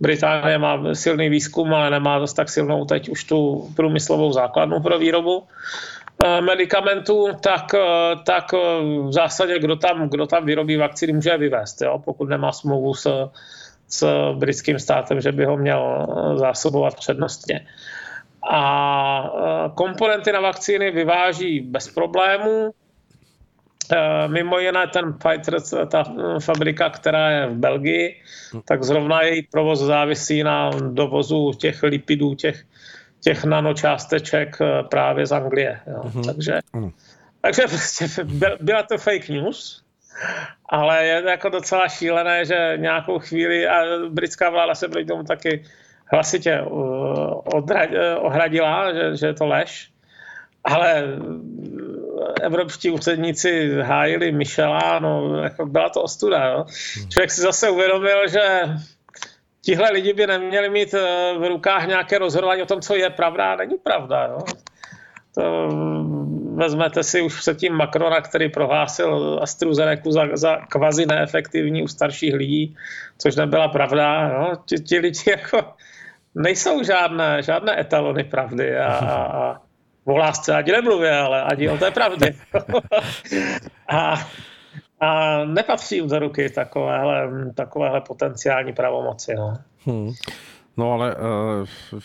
[0.00, 4.98] Británie má silný výzkum, ale nemá zase tak silnou teď už tu průmyslovou základnu pro
[4.98, 5.93] výrobu eh,
[6.40, 8.58] medicamentů, tak, eh, tak eh,
[9.08, 11.98] v zásadě kdo tam, kdo tam vyrobí vakcíny, může je vyvést, jo?
[12.04, 13.30] pokud nemá smlouvu s,
[13.88, 17.66] s britským státem, že by ho měl zásobovat přednostně
[18.50, 22.70] a komponenty na vakcíny vyváží bez problémů.
[24.26, 26.04] Mimo jiné ten Pfizer, ta
[26.38, 28.20] fabrika, která je v Belgii,
[28.64, 32.64] tak zrovna její provoz závisí na dovozu těch lipidů, těch,
[33.24, 35.80] těch nanočásteček e, právě z Anglie.
[35.86, 36.00] Jo.
[36.04, 36.26] Uh-huh.
[36.26, 36.92] Takže, uh-huh.
[37.40, 38.24] takže prostě
[38.60, 39.82] byla to fake news,
[40.68, 45.64] ale je jako docela šílené, že nějakou chvíli, a britská vláda se proti tomu taky
[46.06, 47.70] hlasitě uh, uh,
[48.18, 49.90] ohradila, že, že je to lež,
[50.64, 51.04] ale
[52.42, 56.56] evropští úředníci hájili Michela, no jako byla to ostuda.
[56.56, 56.66] No.
[57.12, 58.60] Člověk si zase uvědomil, že
[59.64, 63.52] tihle lidi by neměli mít uh, v rukách nějaké rozhodování o tom, co je pravda
[63.52, 64.26] a není pravda.
[64.26, 64.38] No.
[65.34, 65.68] To
[66.54, 72.76] vezmete si už předtím Macrona, který prohlásil AstraZeneca za, za kvazi neefektivní u starších lidí,
[73.18, 74.28] což nebyla pravda.
[74.28, 74.52] No.
[74.66, 75.74] Ti, ti lidi jako
[76.34, 79.60] nejsou žádné, žádné etalony pravdy a, a, a
[80.04, 82.34] o lásce ani nemluvě, ale ani o té pravdě.
[83.88, 84.14] a,
[85.00, 89.34] a nepatří do ruky takovéhle, takovéhle potenciální pravomoci.
[89.34, 90.12] No, hmm.
[90.76, 92.00] no ale uh,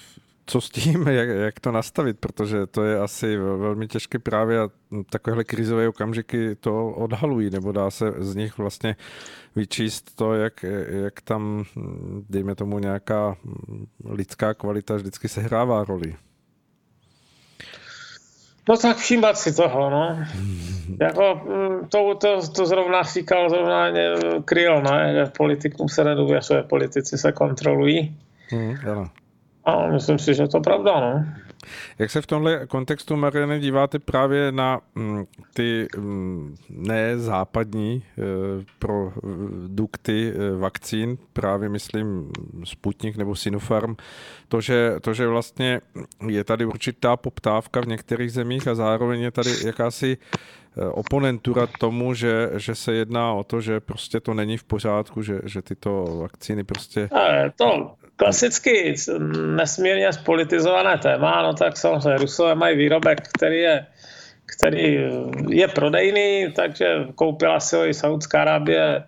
[0.49, 4.69] co s tím, jak, jak to nastavit, protože to je asi velmi těžké právě a
[5.09, 8.95] takovéhle krizové okamžiky to odhalují, nebo dá se z nich vlastně
[9.55, 10.65] vyčíst to, jak,
[11.03, 11.63] jak tam,
[12.29, 13.37] dejme tomu, nějaká
[14.05, 16.15] lidská kvalita vždycky sehrává roli.
[18.69, 20.17] No tak všímat si toho, no.
[21.01, 21.41] jako,
[21.89, 23.91] to, to, to zrovna říkal zrovna
[24.45, 25.13] Kryl, ne?
[25.13, 28.17] že politikům se nedůvěřuje, politici se kontrolují.
[28.49, 29.09] Hmm, ano.
[29.65, 31.25] A myslím si, že to pravda, no.
[31.99, 38.21] Jak se v tomhle kontextu, Mariane, díváte právě na mm, ty mm, nezápadní e,
[38.79, 42.31] produkty e, vakcín, právě myslím
[42.63, 43.95] Sputnik nebo Sinopharm,
[44.47, 45.81] to že, to, že vlastně
[46.27, 50.17] je tady určitá poptávka v některých zemích a zároveň je tady jakási
[50.91, 55.39] oponentura tomu, že, že se jedná o to, že prostě to není v pořádku, že,
[55.45, 57.09] že tyto vakcíny prostě...
[57.55, 58.95] To klasicky
[59.45, 63.85] nesmírně spolitizované téma, no tak samozřejmě Rusové mají výrobek, který je,
[64.45, 64.99] který
[65.49, 69.03] je prodejný, takže koupila si ho i Saudská Arábie,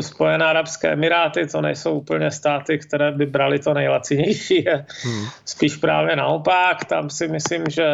[0.00, 4.64] Spojené arabské emiráty, to nejsou úplně státy, které by brali to nejlacinější,
[5.02, 5.26] hmm.
[5.44, 7.86] spíš právě naopak, tam si myslím, že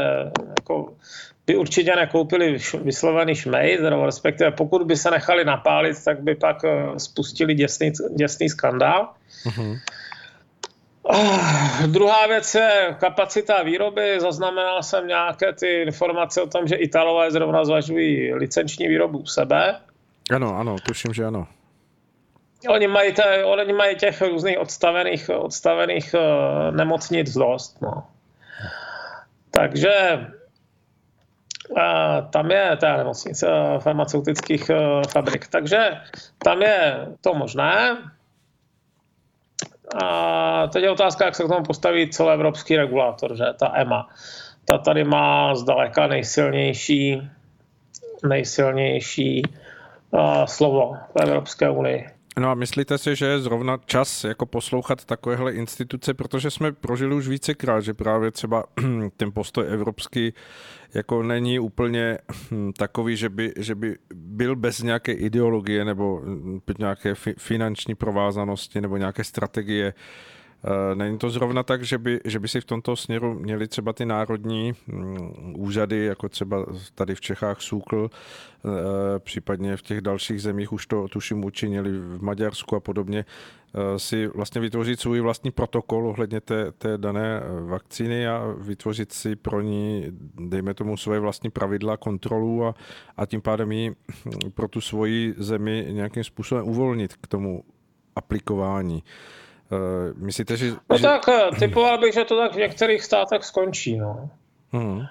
[0.59, 0.93] jako
[1.49, 6.99] by určitě nekoupili vyslovený šmejd, respektive pokud by se nechali napálit, tak by pak eh,
[6.99, 9.09] spustili děsný, děsný skandál.
[9.45, 9.77] Hmm.
[11.03, 14.21] Uh, druhá věc je kapacita výroby.
[14.21, 19.81] Zaznamenal jsem nějaké ty informace o tom, že Italové zrovna zvažují licenční výrobu u sebe.
[20.35, 21.47] Ano, ano, tuším, že ano.
[22.69, 27.83] Oni mají, te, oni mají těch různých odstavených, odstavených uh, nemocnic dost.
[27.83, 28.05] No.
[29.51, 29.91] Takže
[32.31, 35.49] tam je ta nemocnice uh, farmaceutických uh, fabrik.
[35.49, 36.01] Takže
[36.39, 37.97] tam je to možné.
[40.03, 44.09] A teď je otázka, jak se k tomu postaví celoevropský regulátor, že ta EMA.
[44.65, 47.29] Ta tady má zdaleka nejsilnější,
[48.29, 49.43] nejsilnější
[50.11, 52.18] uh, slovo v Evropské unii.
[52.39, 57.15] No a myslíte si, že je zrovna čas jako poslouchat takovéhle instituce, protože jsme prožili
[57.15, 58.65] už vícekrát, že právě třeba
[59.17, 60.35] ten postoj evropský
[60.95, 62.19] jako není úplně
[62.51, 68.81] hm, takový, že by, že by byl bez nějaké ideologie nebo hm, nějaké finanční provázanosti
[68.81, 69.95] nebo nějaké strategie
[70.95, 74.07] není to zrovna tak, že by, že by si v tomto směru měli třeba ty
[74.07, 78.69] národní mm, úřady, jako třeba tady v Čechách SÚKL, eh,
[79.19, 84.27] případně v těch dalších zemích už to tuším učinili v Maďarsku a podobně, eh, si
[84.27, 90.07] vlastně vytvořit svůj vlastní protokol ohledně té, té dané vakcíny a vytvořit si pro ní,
[90.35, 92.75] dejme tomu, svoje vlastní pravidla, kontrolu a,
[93.17, 93.95] a tím pádem ji
[94.55, 97.63] pro tu svoji zemi nějakým způsobem uvolnit k tomu
[98.17, 99.03] aplikování.
[100.17, 100.73] Myslíte, že...
[100.91, 101.03] No že...
[101.03, 104.31] tak, eh, typoval bych, že to tak v některých státech skončí, no.
[104.73, 105.03] Hmm.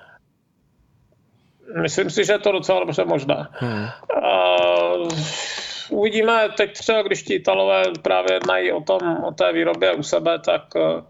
[1.82, 3.48] myslím si, že je to docela dobře možné.
[3.52, 3.86] Hmm.
[4.24, 5.10] Uh,
[5.90, 10.40] uvidíme teď třeba, když ti Italové právě jednají o, tom, o té výrobě u sebe,
[10.40, 11.04] tak uh,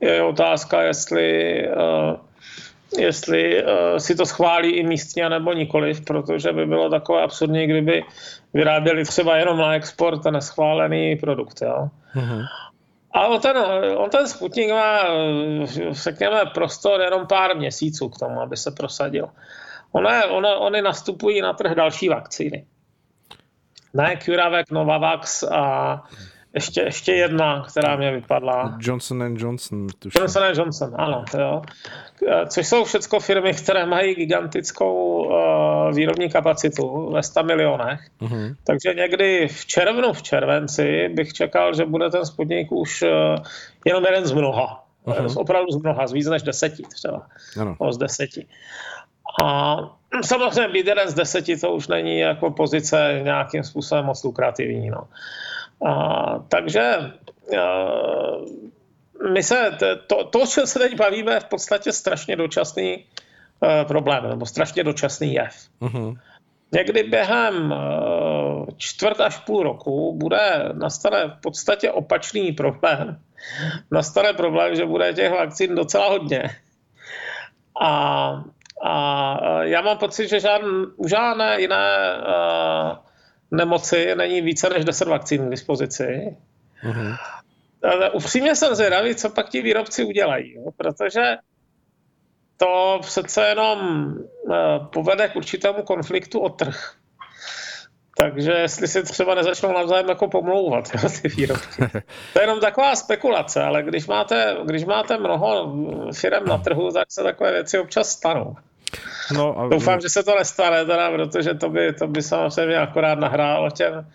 [0.00, 1.68] je otázka, jestli
[2.98, 3.64] jestli
[3.98, 8.04] si to schválí i místně nebo nikoliv, protože by bylo takové absurdní, kdyby
[8.54, 11.62] vyráběli třeba jenom na export a neschválený produkt.
[11.62, 11.88] Jo?
[12.14, 12.44] Mm-hmm.
[13.12, 13.56] A on ten,
[13.96, 15.02] on ten Sputnik má,
[15.90, 19.28] řekněme, prostor jenom pár měsíců k tomu, aby se prosadil.
[19.92, 22.66] One, one, oni nastupují na trh další vakcíny.
[23.94, 26.02] Ne CureVac, Novavax a
[26.54, 28.78] ještě, ještě jedna, která mě vypadla.
[28.80, 29.86] Johnson Johnson.
[29.98, 30.18] Tuším.
[30.20, 31.24] Johnson Johnson, ano.
[31.38, 31.62] Jo.
[32.48, 38.00] Což jsou všechno firmy, které mají gigantickou uh, výrobní kapacitu ve 100 milionech.
[38.20, 38.56] Uh-huh.
[38.64, 43.08] Takže někdy v červnu, v červenci bych čekal, že bude ten spodník už uh,
[43.84, 44.84] jenom jeden z mnoha.
[45.06, 45.28] Uh-huh.
[45.28, 47.26] Z opravdu z mnoha, z víc než deseti třeba.
[47.60, 47.76] Ano.
[47.78, 48.46] O, z deseti.
[49.42, 49.76] A
[50.24, 54.90] samozřejmě být jeden z deseti to už není jako pozice nějakým způsobem moc lukrativní.
[54.90, 55.08] No.
[55.86, 57.12] A, takže a,
[59.32, 63.04] my se, to, to, o čem se teď bavíme, je v podstatě strašně dočasný
[63.60, 65.54] uh, problém, nebo strašně dočasný jev.
[65.80, 66.18] Uh-huh.
[66.72, 73.20] Někdy během uh, čtvrt až půl roku bude nastane v podstatě opačný problém.
[73.90, 76.42] Nastane problém, že bude těch vakcín docela hodně.
[77.82, 78.42] A,
[78.84, 83.07] a já mám pocit, že žádn, žádné jiné uh,
[83.50, 86.36] nemoci není více než 10 vakcín k dispozici.
[86.84, 87.16] Uh-huh.
[87.82, 90.70] Ale upřímně jsem zvědavý, co pak ti výrobci udělají, jo?
[90.76, 91.36] protože
[92.56, 94.06] to přece jenom
[94.42, 94.54] uh,
[94.92, 96.94] povede k určitému konfliktu o trh.
[98.16, 101.82] Takže jestli si třeba nezačnou navzájem jako pomlouvat jo, ty výrobky.
[102.32, 105.76] To je jenom taková spekulace, ale když máte, když máte mnoho
[106.12, 108.56] firm na trhu, tak se takové věci občas stanou.
[109.34, 109.68] No, a...
[109.68, 114.06] Doufám, že se to nestane, teda, protože to by, to by samozřejmě akorát nahrálo těm,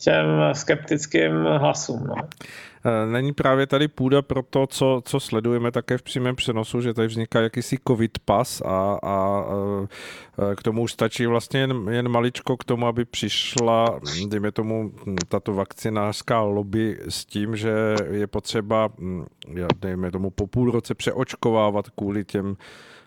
[0.00, 2.06] těm skeptickým hlasům.
[2.06, 2.14] No.
[2.84, 6.94] E, není právě tady půda pro to, co, co sledujeme také v přímém přenosu, že
[6.94, 9.44] tady vzniká jakýsi covid pas a, a
[10.52, 14.92] e, k tomu už stačí vlastně jen, jen maličko k tomu, aby přišla, dejme tomu,
[15.28, 18.88] tato vakcinářská lobby s tím, že je potřeba,
[19.80, 22.97] dejme tomu, po půl roce přeočkovávat kvůli těm Eh,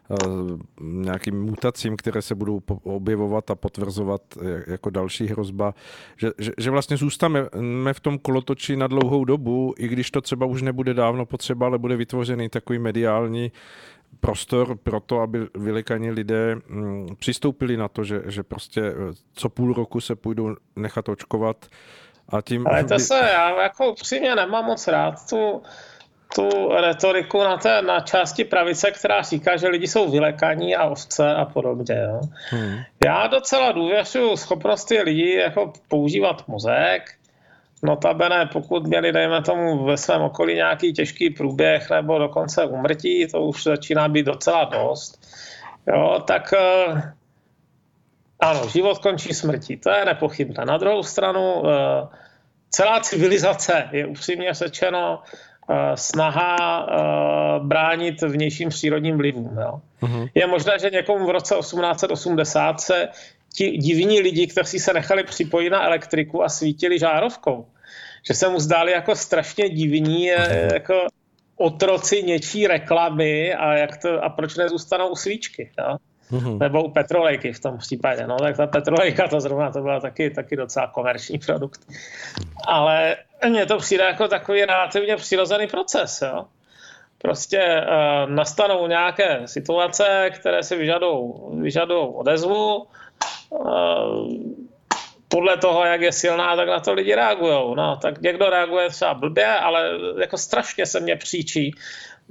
[0.82, 4.21] nějakým mutacím, které se budou objevovat a potvrzovat
[4.67, 5.74] jako další hrozba,
[6.17, 10.45] že, že, že vlastně zůstaneme v tom kolotoči na dlouhou dobu, i když to třeba
[10.45, 13.52] už nebude dávno potřeba, ale bude vytvořený takový mediální
[14.19, 19.50] prostor pro to, aby vylikaní lidé mm, přistoupili na to, že, že prostě eh, co
[19.50, 21.65] půl roku se půjdou nechat očkovat
[22.30, 22.67] a tím...
[22.67, 25.62] Ale to se, já jako upřímně nemám moc rád tu
[26.36, 31.34] tu retoriku na, té, na části pravice, která říká, že lidi jsou vylekaní a ovce
[31.34, 31.96] a podobně.
[31.96, 32.22] Jo.
[32.50, 32.78] Hmm.
[33.06, 37.04] Já docela důvěřuji schopnosti lidí jako používat mozek,
[37.84, 43.41] Notabene, pokud měli, dejme tomu, ve svém okolí nějaký těžký průběh nebo dokonce umrtí, to
[43.41, 45.28] už začíná být docela dost,
[45.88, 47.13] jo, tak eh,
[48.39, 50.65] ano, život končí smrtí, to je nepochybné.
[50.65, 52.08] Na druhou stranu, eh,
[52.70, 55.20] celá civilizace je upřímně řečeno
[55.95, 56.88] snaha
[57.60, 59.58] uh, bránit vnějším přírodním vlivům.
[59.62, 59.82] Jo.
[60.02, 60.30] Uh-huh.
[60.36, 63.08] Je možné, že někomu v roce 1880 se
[63.54, 67.65] ti divní lidi, kteří se nechali připojit na elektriku a svítili žárovkou,
[68.28, 70.74] že se mu zdáli jako strašně divní, uh-huh.
[70.74, 71.08] jako
[71.56, 75.71] otroci něčí reklamy a, jak to, a proč nezůstanou u svíčky.
[75.80, 75.97] Jo?
[76.32, 76.58] Mm-hmm.
[76.58, 78.28] Nebo u petrolejky v tom případě.
[78.28, 81.82] No, tak ta petrolejka to zrovna to byla taky, taky docela komerční produkt.
[82.67, 83.17] Ale
[83.50, 86.22] mně to přijde jako takový relativně přirozený proces.
[86.22, 86.46] Jo?
[87.17, 90.76] Prostě uh, nastanou nějaké situace, které si
[91.52, 92.88] vyžadují odezvu.
[93.50, 94.32] Uh,
[95.28, 97.76] podle toho, jak je silná, tak na to lidi reagují.
[97.76, 99.89] No, tak někdo reaguje třeba blbě, ale
[100.22, 101.76] jako strašně se mně příčí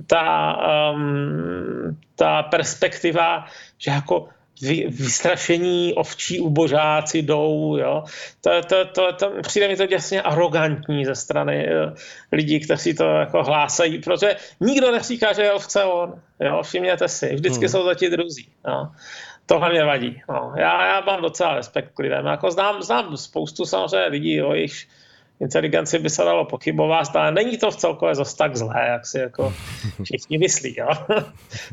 [0.06, 0.56] ta,
[0.92, 1.79] um,
[2.20, 4.28] ta perspektiva, že jako
[4.62, 8.04] vy, vystrašení ovčí ubožáci jdou, jo.
[8.40, 11.92] To, to, to, to, přijde mi to děsně arrogantní ze strany jo,
[12.32, 17.34] lidí, kteří to jako hlásají, protože nikdo neříká, že je ovce on, jo, všimněte si,
[17.34, 17.68] vždycky hmm.
[17.68, 18.88] jsou to ti druzí, jo.
[19.46, 20.22] Tohle mě vadí.
[20.28, 20.52] No.
[20.56, 22.26] Já, já mám docela respekt k lidem.
[22.26, 24.86] Jako znám, znám spoustu samozřejmě lidí, o jejich
[25.40, 29.18] inteligenci by se dalo pochybovat, ale není to v celkové zase tak zlé, jak si
[29.18, 29.54] jako
[30.02, 30.74] všichni myslí.
[30.78, 30.88] Jo?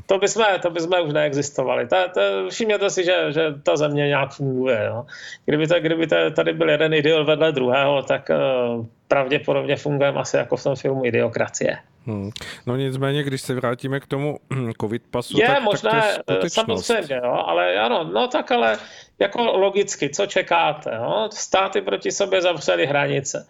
[0.06, 1.88] to, by jsme, to by jsme už neexistovali.
[1.88, 4.86] Ta, ta, všimněte si, že, že ta země nějak funguje.
[4.88, 5.06] Jo?
[5.46, 10.38] Kdyby, to, kdyby to, tady byl jeden idiot vedle druhého, tak uh, pravděpodobně fungujeme asi
[10.38, 11.78] jako v tom filmu Idiokracie.
[12.06, 12.32] Hmm.
[12.66, 14.40] No nicméně, když se vrátíme k tomu
[14.82, 18.52] covid pasu, je tak, možné, tak to je eh, samozřejmě, jo, ale ano, no tak
[18.52, 18.78] ale
[19.20, 21.30] jako logicky, co čekáte, jo?
[21.34, 23.48] státy proti sobě zavřely hranice.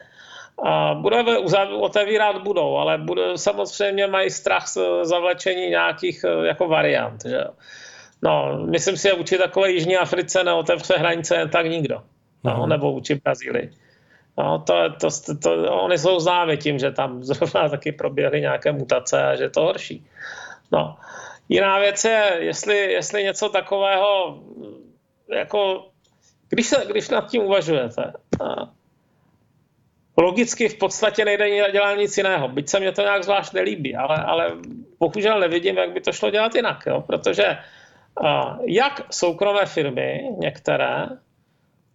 [0.64, 1.38] A budeme
[1.80, 7.26] otevírat budou, ale bude, samozřejmě mají strach z zavlečení nějakých eh, jako variant.
[7.26, 7.44] Že?
[8.22, 12.02] No, myslím si, že vůči takové Jižní Africe neotevře hranice jen tak nikdo.
[12.44, 12.68] No, uh-huh.
[12.68, 13.72] Nebo vůči Brazílii.
[14.38, 18.72] No, to, to, to, to, oni jsou známi tím, že tam zrovna taky proběhly nějaké
[18.72, 20.06] mutace a že to horší.
[20.72, 20.98] No.
[21.50, 24.40] Jiná věc je, jestli, jestli něco takového,
[25.36, 25.90] jako,
[26.50, 28.14] když, se, když nad tím uvažujete,
[30.18, 34.18] logicky v podstatě nejde dělat nic jiného, byť se mě to nějak zvlášť nelíbí, ale,
[34.18, 34.52] ale
[35.00, 37.02] bohužel nevidím, jak by to šlo dělat jinak, jo?
[37.02, 37.58] protože
[38.66, 41.06] jak soukromé firmy, některé,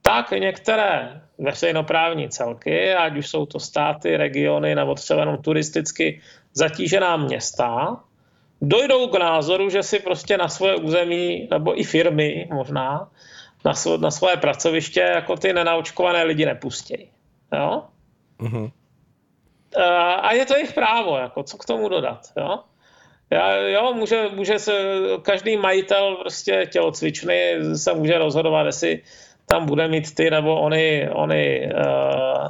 [0.02, 6.20] tak některé veřejnoprávní celky, ať už jsou to státy, regiony nebo třeba jenom turisticky
[6.54, 8.00] zatížená města,
[8.62, 13.08] dojdou k názoru, že si prostě na svoje území, nebo i firmy možná,
[13.64, 17.10] na, svo, na svoje pracoviště jako ty nenaočkované lidi nepustí.
[17.52, 17.82] Jo?
[18.40, 18.70] Mm-hmm.
[20.22, 22.20] A je to jejich právo, jako, co k tomu dodat.
[22.36, 22.58] Jo?
[23.30, 24.72] Já, jo, může, může se,
[25.22, 29.02] každý majitel prostě tělocvičny se může rozhodovat, jestli
[29.46, 32.48] tam bude mít ty nebo oni, oni uh,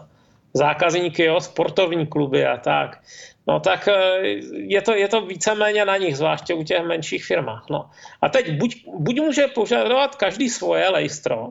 [0.54, 3.00] zákazníky, jo, sportovní kluby a tak.
[3.48, 7.66] No tak eh, je to, je to víceméně na nich, zvláště u těch menších firmách.
[7.70, 7.90] No.
[8.22, 11.48] A teď buď, buď může požadovat každý svoje lejstro,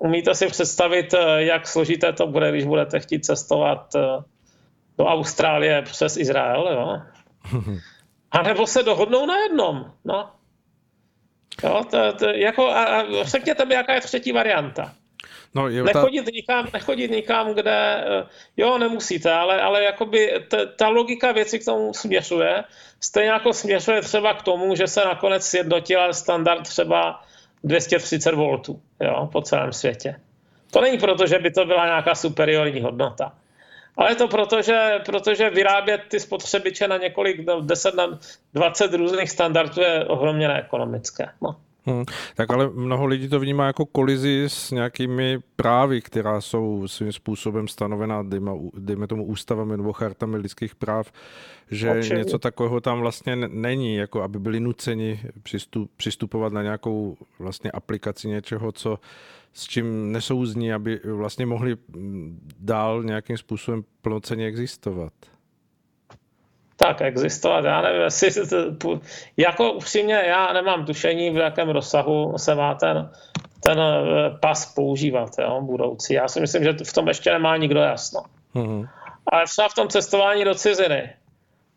[0.00, 3.92] umíte si představit, eh, jak složité to bude, když budete chtít cestovat
[4.98, 7.00] do Austrálie přes Izrael, jo?
[8.30, 10.30] A nebo se dohodnou na jednom, no.
[11.64, 14.94] Jo, to, to, jako, a, a řekněte mi, jaká je třetí varianta.
[15.54, 16.30] No, je nechodit, ta...
[16.34, 18.26] nikam, nechodit nikam, kde, eh,
[18.56, 22.64] jo, nemusíte, ale, ale jakoby ta, ta logika věci k tomu směřuje.
[23.00, 27.22] Stejně jako směřuje třeba k tomu, že se nakonec sjednotil standard třeba
[27.64, 28.62] 230 V
[29.00, 30.20] jo, po celém světě.
[30.70, 33.32] To není proto, že by to byla nějaká superiorní hodnota.
[33.96, 38.18] Ale je to proto, že, protože vyrábět ty spotřebiče na několik, 10 na
[38.54, 41.28] 20 různých standardů je ohromně neekonomické.
[41.42, 41.56] No.
[41.86, 42.04] Hmm,
[42.34, 47.68] tak ale mnoho lidí to vnímá jako kolizi s nějakými právy, která jsou svým způsobem
[47.68, 51.12] stanovená, dejme, dejme tomu ústavami nebo chartami lidských práv,
[51.70, 52.18] že Očení.
[52.18, 58.28] něco takového tam vlastně není, jako aby byli nuceni přistup, přistupovat na nějakou vlastně aplikaci
[58.28, 58.98] něčeho, co
[59.52, 61.76] s čím nesouzní, aby vlastně mohli
[62.58, 65.12] dál nějakým způsobem plnoceně existovat
[66.82, 67.64] tak existovat.
[67.64, 68.30] Já nevím, jestli
[69.36, 73.10] jako upřímně já nemám tušení, v jakém rozsahu se má ten,
[73.60, 76.14] ten eh, pas používat jo, budoucí.
[76.14, 78.22] Já si myslím, že v tom ještě nemá nikdo jasno.
[78.54, 78.88] Mm-hmm.
[79.32, 81.12] Ale třeba v tom cestování do ciziny.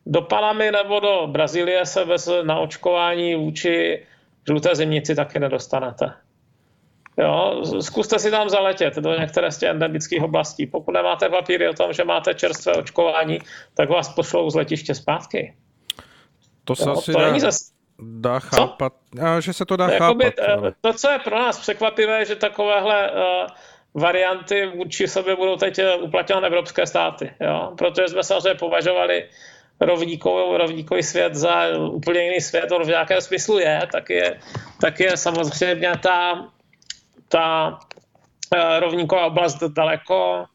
[0.05, 4.05] Do Panamy nebo do Brazílie se bez naočkování vůči
[4.47, 6.13] žluté zimnici taky nedostanete.
[7.17, 10.67] Jo, zkuste si tam zaletět do některé z těch endemických oblastí.
[10.67, 13.39] Pokud nemáte papíry o tom, že máte čerstvé očkování,
[13.73, 15.53] tak vás pošlou z letiště zpátky.
[16.63, 17.71] To se jo, asi to dá, zas...
[17.99, 19.41] dá chápat, co?
[19.41, 20.49] že se to dá Jakoby, chápat.
[20.49, 20.73] Ale...
[20.81, 23.17] To, co je pro nás překvapivé, že takovéhle uh,
[23.93, 27.33] varianty vůči sobě budou teď eh, uplatňovat evropské státy.
[27.41, 27.73] Jo?
[27.77, 29.29] Protože jsme samozřejmě považovali
[29.81, 34.39] rovníkový, rovníkový svět za úplně jiný svět, on v nějakém smyslu je, tak je,
[34.81, 36.45] tak je samozřejmě ta
[37.33, 37.79] ta
[38.55, 40.45] eh, rovníková oblast daleko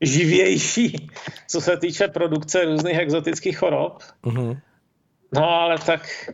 [0.00, 1.08] živější,
[1.48, 4.02] co se týče produkce různých exotických chorob.
[4.24, 4.60] Uh-huh.
[5.34, 6.30] No ale tak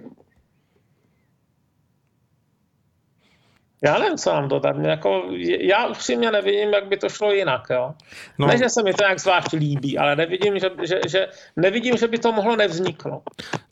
[3.83, 4.77] Já nevím, co mám dodat.
[4.79, 5.23] Jako,
[5.61, 7.63] já upřímně nevidím, jak by to šlo jinak.
[7.71, 7.95] Jo?
[8.39, 8.47] No.
[8.47, 12.09] Ne, že se mi to jak zvlášť líbí, ale nevidím že, že, že, nevidím, že
[12.09, 13.23] by to mohlo nevzniknout.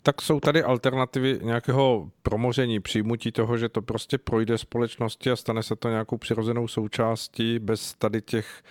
[0.01, 5.63] Tak jsou tady alternativy nějakého promoření, přijmutí toho, že to prostě projde společnosti a stane
[5.63, 8.61] se to nějakou přirozenou součástí bez tady těch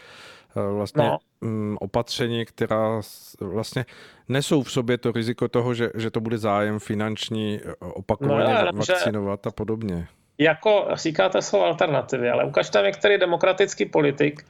[0.57, 1.19] eh, vlastně no.
[1.41, 3.01] Mm, opatření, která
[3.41, 3.87] vlastně
[4.29, 8.79] nesou v sobě to riziko toho, že, že to bude zájem finanční eh, opakovaně no,
[8.79, 10.09] vakcinovat a podobně
[10.39, 14.47] jako říkáte, jsou alternativy, ale ukažte mi, který demokratický politik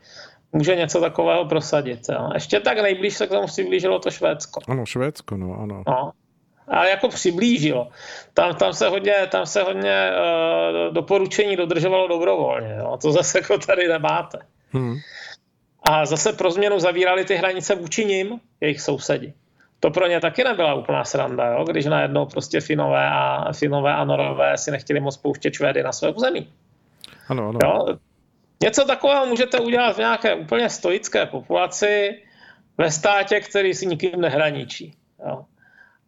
[0.52, 2.00] může něco takového prosadit.
[2.08, 2.30] Jo.
[2.34, 4.60] Ještě tak nejblíž se k tomu přiblížilo to Švédsko.
[4.68, 5.82] Ano, Švédsko, no ano.
[5.86, 6.12] No.
[6.68, 7.88] Ale jako přiblížilo.
[8.34, 12.76] Tam, tam se hodně, tam se hodně uh, doporučení dodržovalo dobrovolně.
[12.78, 12.98] Jo.
[13.02, 14.38] To zase jako tady nemáte.
[14.70, 14.96] Hmm.
[15.82, 19.32] A zase pro změnu zavírali ty hranice vůči nim, jejich sousedi
[19.82, 21.64] to pro ně taky nebyla úplná sranda, jo?
[21.64, 26.08] když najednou prostě Finové a, Finové a Norové si nechtěli moc pouštět Švédy na své
[26.12, 26.52] území.
[27.28, 27.58] Ano, ano.
[27.64, 27.98] Jo?
[28.62, 32.22] Něco takového můžete udělat v nějaké úplně stoické populaci,
[32.78, 34.94] ve státě, který si nikým nehraničí.
[35.26, 35.44] Jo.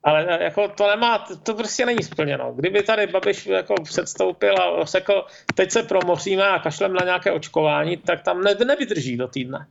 [0.04, 2.52] Ale jako to nemá, to prostě není splněno.
[2.52, 7.96] Kdyby tady Babiš jako předstoupil a řekl, teď se promoříme a kašlem na nějaké očkování,
[7.96, 9.66] tak tam ne, nevydrží do týdne.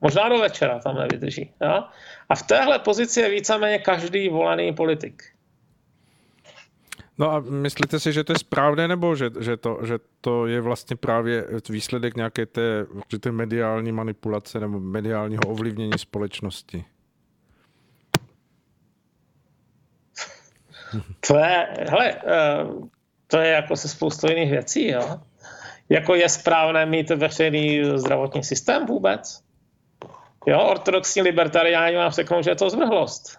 [0.00, 1.52] Možná do večera tam nevydrží.
[1.60, 1.84] Jo?
[2.28, 5.22] A v téhle pozici je víceméně každý volený politik.
[7.18, 10.60] No a myslíte si, že to je správné, nebo že, že, to, že to je
[10.60, 12.86] vlastně právě výsledek nějaké té,
[13.20, 16.84] té mediální manipulace nebo mediálního ovlivnění společnosti?
[21.28, 22.66] To je, hele, eh,
[23.26, 25.20] to je jako se spoustou jiných věcí, jo.
[25.88, 29.47] Jako je správné mít veřejný zdravotní systém vůbec?
[30.48, 33.38] Jo, ortodoxní libertariáni vám řeknou, že je to zvrhlost.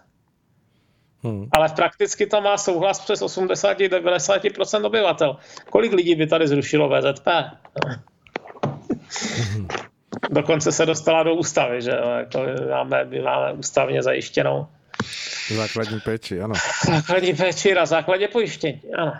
[1.24, 1.48] Hmm.
[1.52, 5.38] Ale prakticky to má souhlas přes 80-90% obyvatel.
[5.70, 7.28] Kolik lidí by tady zrušilo VZP?
[9.54, 9.68] Hmm.
[10.30, 12.10] Dokonce se dostala do ústavy, že jo?
[12.10, 12.40] Jako
[12.70, 14.68] máme, máme ústavně zajištěnou
[15.56, 16.54] Základní péči, ano.
[16.88, 19.14] Základní péči na základě pojištění, ano.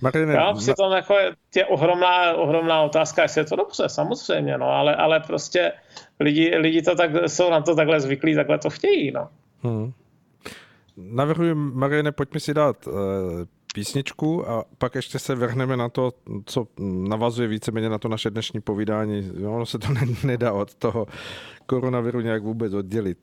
[0.00, 4.68] Marine, Já přitom jako je, je ohromná, ohromná otázka, jestli je to dobře, samozřejmě, no,
[4.68, 5.72] ale, ale prostě
[6.20, 9.28] lidi, lidi to tak, jsou na to takhle zvyklí, takhle to chtějí, no.
[9.62, 9.92] Hmm.
[10.96, 12.94] Navrhuji, Mariane, pojďme si dát uh,
[13.74, 16.12] písničku a pak ještě se vrhneme na to,
[16.44, 16.66] co
[17.08, 19.30] navazuje víceméně na to naše dnešní povídání.
[19.46, 19.88] Ono se to
[20.24, 21.06] nedá od toho
[21.66, 23.18] koronaviru nějak vůbec oddělit.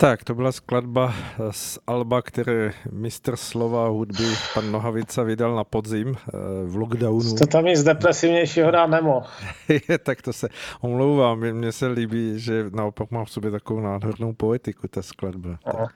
[0.00, 1.14] Tak, to byla skladba
[1.50, 4.24] z Alba, které mistr slova hudby
[4.54, 6.32] pan Nohavica vydal na podzim eh,
[6.66, 7.34] v lockdownu.
[7.34, 9.26] To tam nic depresivnějšího dát nemohl.
[10.02, 10.48] tak to se
[10.80, 15.58] omlouvám, mně se líbí, že naopak mám v sobě takovou nádhernou poetiku, ta skladba.
[15.64, 15.88] Aha.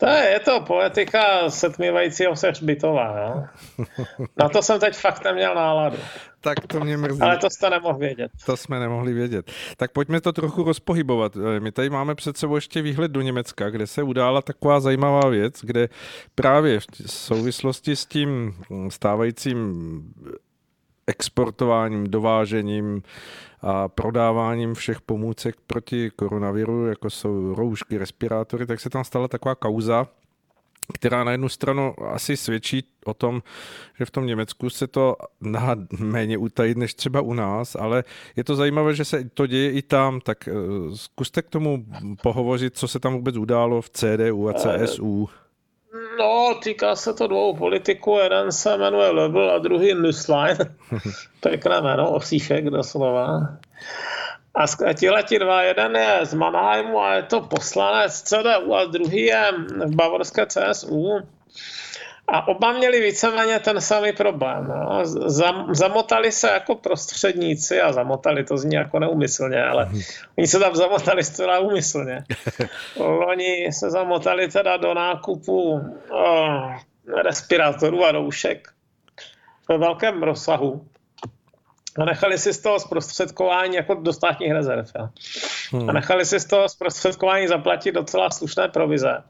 [0.00, 3.14] To je, je to poetika setmívajícího se hřbitova.
[3.16, 3.46] No?
[4.36, 5.96] Na to jsem teď fakt neměl náladu.
[6.40, 7.20] Tak to mě mrzí.
[7.20, 8.30] Ale to jste nemohl vědět.
[8.46, 9.52] To jsme nemohli vědět.
[9.76, 11.36] Tak pojďme to trochu rozpohybovat.
[11.58, 15.60] My tady máme před sebou ještě výhled do Německa, kde se udála taková zajímavá věc,
[15.62, 15.88] kde
[16.34, 18.54] právě v souvislosti s tím
[18.88, 19.78] stávajícím
[21.08, 23.02] exportováním, dovážením
[23.60, 29.54] a prodáváním všech pomůcek proti koronaviru, jako jsou roušky, respirátory, tak se tam stala taková
[29.54, 30.06] kauza,
[30.94, 33.42] která na jednu stranu asi svědčí o tom,
[33.98, 38.04] že v tom Německu se to dá méně utajit než třeba u nás, ale
[38.36, 40.52] je to zajímavé, že se to děje i tam, tak eh,
[40.94, 41.86] zkuste k tomu
[42.22, 45.28] pohovořit, co se tam vůbec událo v CDU a CSU.
[46.18, 50.56] No, týká se to dvou politiků, jeden se jmenuje Lebel a druhý Nusslein.
[51.40, 53.40] Pěkné jméno, osíšek doslova.
[54.54, 59.22] A tihle ti dva, jeden je z Mannheimu a je to poslanec CDU a druhý
[59.22, 59.52] je
[59.86, 61.20] v bavorské CSU.
[62.28, 64.68] A oba měli víceméně ten samý problém.
[64.68, 65.02] No.
[65.74, 70.00] Zamotali se jako prostředníci a zamotali, to zní jako neumyslně, ale mhm.
[70.38, 72.24] oni se tam zamotali zcela úmyslně.
[73.28, 76.76] Oni se zamotali teda do nákupu oh,
[77.22, 78.68] respirátorů a roušek
[79.68, 80.86] ve velkém rozsahu
[81.98, 84.90] a nechali si z toho zprostředkování jako do státních rezerv.
[84.98, 85.10] Ja.
[85.72, 85.90] Hmm.
[85.90, 89.22] A nechali si z toho zprostředkování zaplatit docela slušné provize.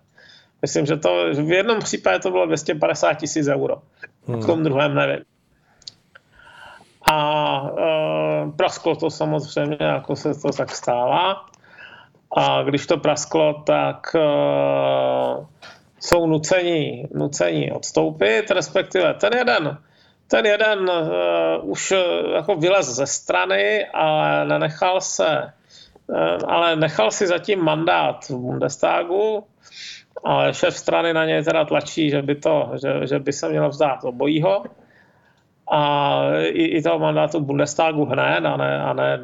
[0.63, 3.83] Myslím, že to v jednom případě to bylo 250 tisíc euro.
[4.27, 4.41] Hmm.
[4.41, 5.25] V tom druhém nevím.
[7.11, 11.47] A e, prasklo to samozřejmě, jako se to tak stává.
[12.37, 14.21] A když to prasklo, tak e,
[16.01, 19.79] jsou nuceni, nuceni odstoupit, respektive ten jeden
[20.29, 21.95] ten jeden uh, už
[22.35, 25.53] jako vylez ze strany, ale nenechal se,
[26.07, 26.17] uh,
[26.49, 29.45] ale nechal si zatím mandát v Bundestagu,
[30.25, 33.69] ale šéf strany na něj teda tlačí, že by, to, že, že by se mělo
[33.69, 34.64] vzdát obojího
[35.71, 39.21] a i, i toho mandátu Bundestagu hned a ne, a ne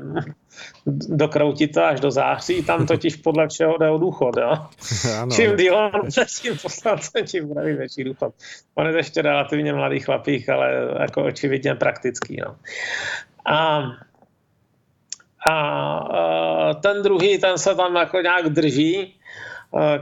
[1.09, 2.63] dokroutit to až do září.
[2.63, 4.37] Tam totiž podle všeho jde o důchod.
[4.37, 4.57] Jo?
[5.21, 5.37] Ano.
[5.37, 6.11] Čím díl on
[6.43, 8.35] tím poslancem, tím bude větší důchod.
[8.75, 12.37] On je ještě relativně mladý chlapík, ale jako očividně praktický.
[12.47, 12.57] No.
[13.47, 13.83] A,
[15.49, 19.15] a, a ten druhý, ten se tam jako nějak drží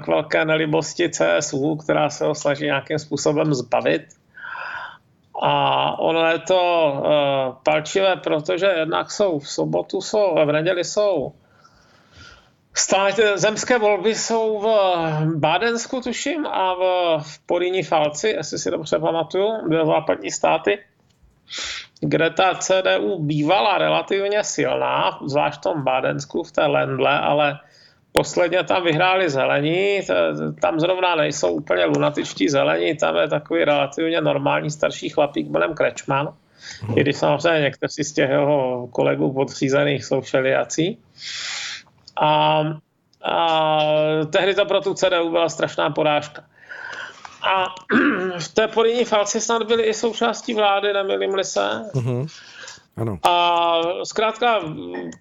[0.03, 4.03] k velké nelibosti CSU, která se ho snaží nějakým způsobem zbavit.
[5.43, 11.33] A ono je to uh, palčivé, protože jednak jsou v sobotu, jsou, v neděli jsou
[12.75, 14.67] Stát, zemské volby jsou v
[15.37, 16.79] Bádensku, tuším, a v,
[17.23, 20.79] v Poríní Falci, jestli si dobře pamatuju, dvě západní státy,
[22.01, 27.59] kde ta CDU bývala relativně silná, zvlášť v tom Bádensku, v té Lendle, ale
[28.13, 30.01] Posledně tam vyhráli zelení,
[30.61, 36.35] tam zrovna nejsou úplně lunatičtí zelení, tam je takový relativně normální starší chlapík jménem Krečman,
[36.97, 40.99] i když samozřejmě někteří z těch jeho kolegů podřízených jsou všelijací.
[42.21, 42.63] A,
[43.25, 43.79] a
[44.33, 46.45] tehdy to pro tu CDU byla strašná porážka.
[47.43, 47.65] A
[48.39, 51.83] v té porinní falci snad byli i součástí vlády, nemilím se.
[51.95, 52.27] Uh-huh.
[52.97, 53.19] Ano.
[53.23, 53.73] A
[54.05, 54.61] zkrátka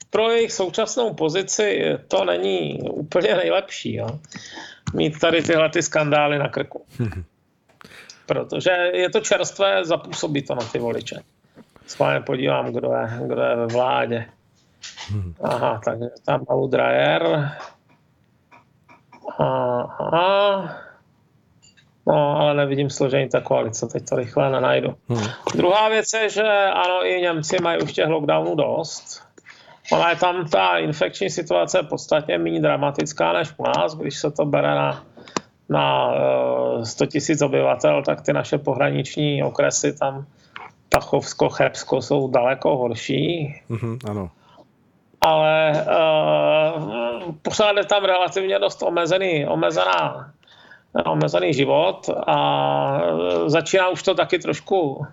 [0.10, 3.96] pro jejich současnou pozici to není úplně nejlepší.
[3.96, 4.20] Jo?
[4.94, 6.86] Mít tady tyhle ty skandály na krku.
[8.26, 11.22] Protože je to čerstvé, zapůsobí to na ty voliče.
[11.88, 14.26] Schválně podívám, kdo je, kdo je ve vládě.
[15.44, 17.52] Aha, takže tam Paul Dreyer.
[19.38, 20.91] Aha.
[22.08, 24.96] No, ale nevidím složení té koalice, teď to rychle nenajdu.
[25.10, 25.26] Hmm.
[25.56, 26.44] Druhá věc je, že
[26.74, 29.22] ano, i Němci mají už těch lockdownů dost.
[29.92, 34.46] Ona je tam ta infekční situace podstatně méně dramatická než u nás, když se to
[34.46, 35.04] bere na,
[35.70, 40.26] na uh, 100 000 obyvatel, tak ty naše pohraniční okresy tam
[40.90, 43.56] Tachovsko, Chebsko jsou daleko horší.
[43.70, 44.30] Mm-hmm, ano.
[45.22, 50.32] Ale uh, pořád je tam relativně dost omezený, omezená
[51.06, 53.02] omezený život a
[53.46, 55.06] začíná už to taky trošku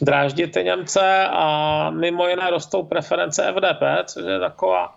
[0.00, 4.94] dráždit ty Němce a mimo jiné rostou preference FDP, což je taková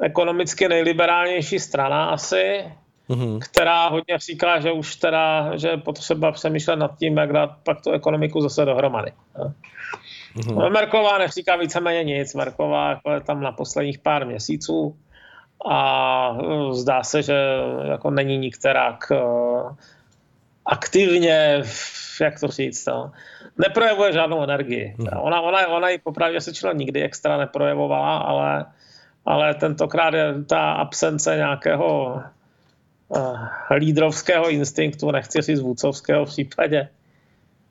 [0.00, 2.64] ekonomicky nejliberálnější strana asi,
[3.08, 3.38] mm-hmm.
[3.38, 7.80] která hodně říká, že už teda, že je potřeba přemýšlet nad tím, jak dát pak
[7.80, 9.12] tu ekonomiku zase dohromady.
[10.36, 10.72] Mm-hmm.
[10.72, 14.96] Merková neříká víceméně nic, Merková jako je tam na posledních pár měsíců
[15.66, 17.36] a e, zdá se, že
[17.84, 19.16] jako není nikterak e,
[20.66, 21.62] aktivně,
[22.20, 23.12] jak to říct, no,
[23.58, 24.94] neprojevuje žádnou energii.
[24.98, 25.08] Hmm.
[25.20, 28.64] Ona, ona, ona ji popravdě se nikdy extra neprojevovala, ale,
[29.24, 32.22] ale tentokrát je ta absence nějakého
[33.08, 33.46] uh,
[33.76, 36.88] lídrovského instinktu, nechci říct vůcovského v případě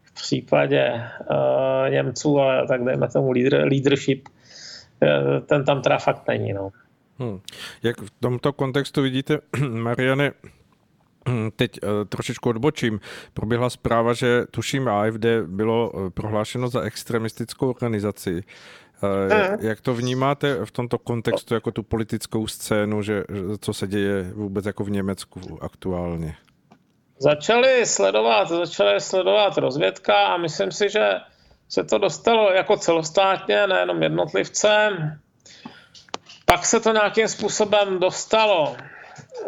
[0.03, 4.29] v případě uh, Němců, ale tak dejme tomu leader, leadership,
[5.45, 6.53] ten tam teda fakt není.
[6.53, 6.69] No.
[7.21, 7.39] Hmm.
[7.83, 10.31] Jak v tomto kontextu vidíte, Mariane,
[11.55, 12.99] Teď eh, trošičku odbočím.
[13.33, 18.43] Proběhla zpráva, že tuším AFD bylo eh, prohlášeno za extremistickou organizaci.
[19.01, 19.57] Hmm.
[19.59, 23.23] Jak to vnímáte v tomto kontextu jako tu politickou scénu, že,
[23.59, 26.35] co se děje vůbec jako v Německu aktuálně?
[27.19, 31.09] Začali sledovat, začali sledovat rozvědka a myslím si, že
[31.69, 35.19] se to dostalo jako celostátně, nejenom jednotlivcem,
[36.51, 38.75] pak se to nějakým způsobem dostalo,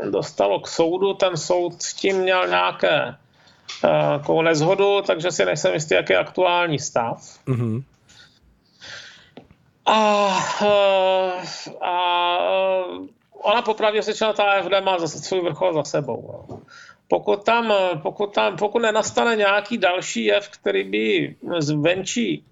[0.10, 3.16] dostalo k soudu, ten soud s tím měl nějaké
[4.30, 7.40] uh, nezhodu, takže si nejsem jistý, jaký je aktuální stav.
[7.48, 7.84] Mm-hmm.
[9.86, 10.28] A,
[10.62, 11.94] uh, a
[13.32, 16.46] ona popravdě řečeno, ta AFD má zase svůj vrchol za sebou.
[17.08, 22.46] Pokud tam, pokud tam, pokud nenastane nějaký další jev, který by zvenčí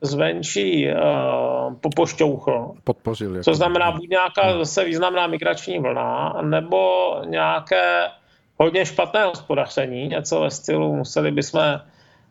[0.00, 2.74] zvenčí uh, popošťouchl.
[2.84, 3.36] Podpořil.
[3.36, 3.44] Jako.
[3.44, 4.58] Co znamená buď nějaká hmm.
[4.58, 8.08] zase významná migrační vlna, nebo nějaké
[8.56, 11.80] hodně špatné hospodaření, něco ve stylu museli bychom,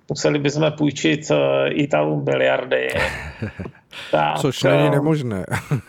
[0.09, 1.37] museli bychom půjčit uh,
[1.69, 2.87] Italům miliardy.
[4.11, 5.45] tak, Což není uh, nemožné.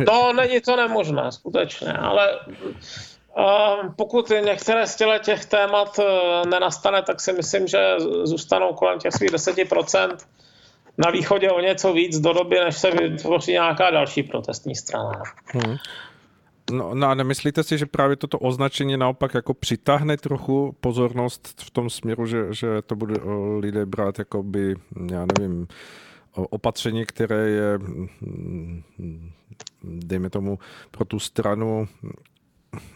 [0.07, 2.29] no, není to nemožné, skutečně, ale
[3.97, 6.01] pokud některé z těch témat
[6.51, 10.17] nenastane, tak si myslím, že zůstanou kolem těch svých 10%,
[10.99, 15.23] na východě o něco víc do doby, než se vytvoří nějaká další protestní strana.
[15.45, 15.77] Hmm.
[16.71, 21.71] No, no a nemyslíte si, že právě toto označení naopak jako přitáhne trochu pozornost v
[21.71, 23.15] tom směru, že, že to bude
[23.59, 24.75] lidé brát jako by,
[25.11, 25.69] já nevím,
[26.33, 27.79] opatření, které je,
[29.85, 30.59] dejme tomu,
[30.91, 31.89] pro tu stranu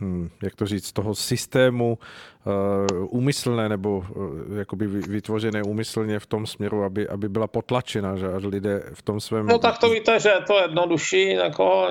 [0.01, 1.99] Hm, jak to říct, toho systému
[2.45, 8.33] uh, úmyslné nebo uh, jakoby vytvořené úmyslně v tom směru, aby, aby byla potlačena, že
[8.33, 9.47] až lidé v tom svém...
[9.47, 11.89] No tak to víte, že je to jednodušší, jako,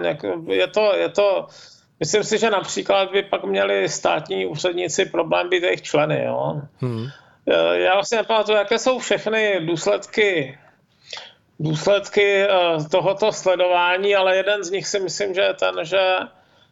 [0.47, 1.47] je, to, je to,
[1.99, 6.61] myslím si, že například by pak měli státní úředníci problém být jejich členy, jo.
[6.79, 7.07] Hmm.
[7.47, 10.57] Eh, já vlastně nepamatuju, jaké jsou všechny důsledky
[11.59, 12.45] důsledky
[12.91, 16.17] tohoto sledování, ale jeden z nich si myslím, že je ten, že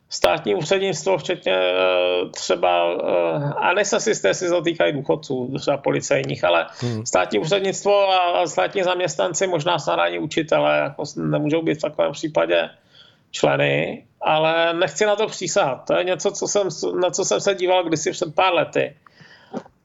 [0.10, 5.78] státní úřednictvo, včetně eh, třeba, eh, a nejsem si jistý, jestli se týkají důchodců, třeba
[5.78, 7.05] policejních, ale hmm.
[7.05, 12.70] státní úřednictvo a státní zaměstnanci, možná snad ani učitele, jako nemůžou být v takovém případě
[13.32, 15.86] členy, ale nechci na to přísát.
[15.88, 16.68] To je něco, co jsem,
[17.01, 18.95] na co jsem se díval kdysi před pár lety.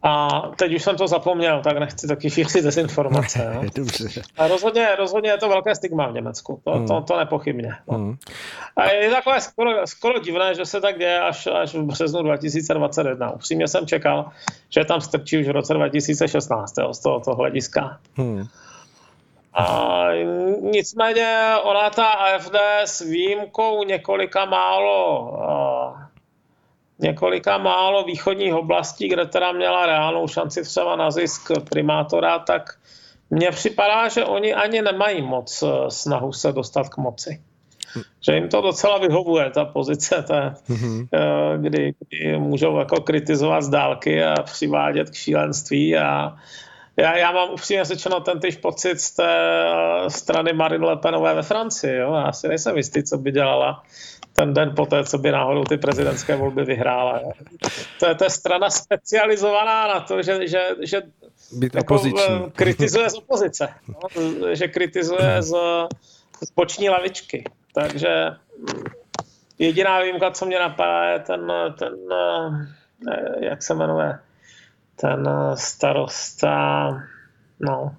[0.07, 3.53] A teď už jsem to zapomněl, tak nechci taky šířit dezinformace.
[3.55, 3.63] No.
[3.75, 4.23] Dobře.
[4.37, 6.87] A rozhodně, rozhodně je to velké stigma v Německu, to, hmm.
[6.87, 7.75] to, to nepochybně.
[7.91, 7.99] No.
[7.99, 8.17] Hmm.
[8.77, 13.31] A je takové skoro, skoro divné, že se tak děje až, až v březnu 2021.
[13.31, 14.31] Upřímně jsem čekal,
[14.69, 17.99] že tam strčí už v roce 2016 jo, z tohoto hlediska.
[18.15, 18.45] Hmm.
[19.55, 20.07] A
[20.61, 25.33] nicméně ona ta AFD s výjimkou několika málo
[26.99, 32.79] několika málo východních oblastí, kde teda měla reálnou šanci třeba na zisk primátora, tak
[33.31, 37.41] mně připadá, že oni ani nemají moc eh, snahu se dostat k moci.
[38.27, 41.09] Že jim to docela vyhovuje, ta pozice, té, mm-hmm.
[41.61, 46.37] kdy, kdy můžou jako kritizovat z dálky a přivádět k šílenství a
[46.97, 51.35] já, já mám upřímně řečeno ten tyž pocit z té eh, strany Marine Le Penové
[51.35, 51.97] ve Francii.
[51.97, 52.15] Jo?
[52.15, 53.83] Já si nejsem jistý, co by dělala
[54.33, 57.21] ten den poté, co by náhodou ty prezidentské volby vyhrála.
[57.23, 57.31] Jo?
[58.01, 61.03] To je ta strana specializovaná na to, že, že, že
[61.53, 62.51] Být jako, opoziční.
[62.57, 63.69] kritizuje z opozice.
[63.89, 64.25] No?
[64.55, 65.55] Že kritizuje z,
[66.47, 67.45] z boční lavičky.
[67.75, 68.31] Takže
[69.59, 74.19] jediná výjimka, co mě napadá, je ten, ten eh, jak se jmenuje,
[74.97, 76.89] ten starosta,
[77.61, 77.97] no,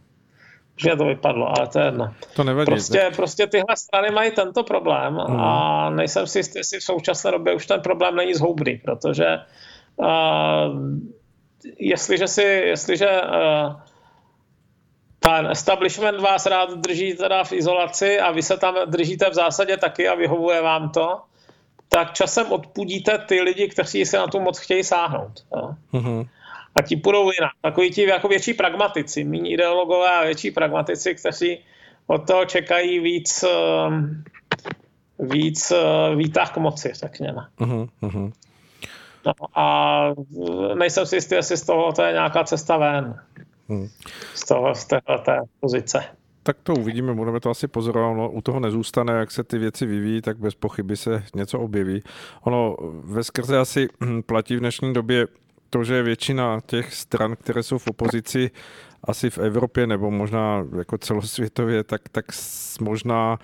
[0.78, 2.14] už mě to vypadlo, ale to je jedno.
[2.36, 2.66] To nevadí.
[2.66, 5.40] Prostě, prostě tyhle strany mají tento problém hmm.
[5.40, 9.38] a nejsem si jistý, jestli v současné době už ten problém není zhoubný, protože
[9.96, 10.08] uh,
[11.80, 13.76] jestliže si, jestliže uh,
[15.20, 19.78] ten establishment vás rád drží teda v izolaci a vy se tam držíte v zásadě
[19.78, 21.22] taky a vyhovuje vám to,
[21.90, 25.46] tak časem odpudíte ty lidi, kteří si na tu moc chtějí sáhnout.
[25.56, 25.70] Jo.
[25.94, 26.28] Mm-hmm.
[26.76, 27.52] A ti půjdou jinak.
[27.62, 31.60] Takový ti jako větší pragmatici, méně ideologové a větší pragmatici, kteří
[32.08, 34.24] od toho čekají víc, ehm,
[35.20, 37.48] víc eh, výtah k moci, řekněme.
[37.60, 38.32] Mm-hmm.
[39.26, 40.14] No a
[40.76, 43.20] nejsem si jistý, jestli z toho to je nějaká cesta ven.
[43.70, 43.88] Hmm.
[44.34, 46.04] Z toho, z téhle pozice.
[46.44, 48.18] Tak to uvidíme, budeme to asi pozorovat.
[48.18, 52.02] No, u toho nezůstane, jak se ty věci vyvíjí, tak bez pochyby se něco objeví.
[52.44, 53.88] Ono ve skrze asi
[54.26, 55.28] platí v dnešní době
[55.70, 58.52] to, že většina těch stran, které jsou v opozici,
[59.04, 62.26] asi v Evropě nebo možná jako celosvětově, tak, tak
[62.82, 63.40] možná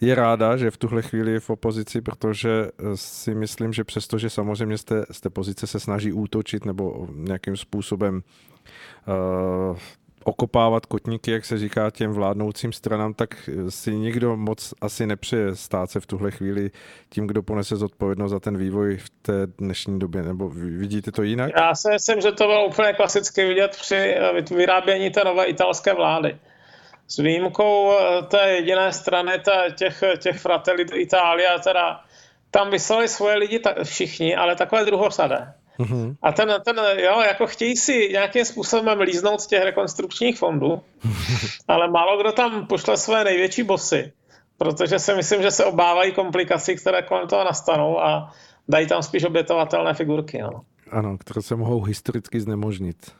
[0.00, 4.30] je ráda, že v tuhle chvíli je v opozici, protože si myslím, že přesto, že
[4.30, 8.22] samozřejmě z té, z té pozice se snaží útočit nebo nějakým způsobem
[9.70, 9.78] uh,
[10.24, 15.90] okopávat kotníky, jak se říká těm vládnoucím stranám, tak si nikdo moc asi nepřeje stát
[15.90, 16.70] se v tuhle chvíli
[17.08, 20.22] tím, kdo ponese zodpovědnost za ten vývoj v té dnešní době.
[20.22, 21.52] Nebo vidíte to jinak?
[21.56, 24.16] Já si myslím, že to bylo úplně klasicky vidět při
[24.50, 26.38] vyrábění té nové italské vlády.
[27.08, 29.32] S výjimkou eh, té jediné strany
[29.74, 32.00] těch, těch Fratelli Italia, teda
[32.50, 35.54] tam vyslali svoje lidi všichni, ale takové druhosadé.
[35.78, 36.16] Mm-hmm.
[36.22, 40.82] A ten, ten, jo, jako chtějí si nějakým způsobem líznout z těch rekonstrukčních fondů,
[41.68, 44.12] ale málo kdo tam pošle své největší bosy,
[44.58, 48.32] protože si myslím, že se obávají komplikací, které kolem toho nastanou a
[48.68, 50.42] dají tam spíš obětovatelné figurky.
[50.42, 50.50] No.
[50.90, 53.12] Ano, které se mohou historicky znemožnit.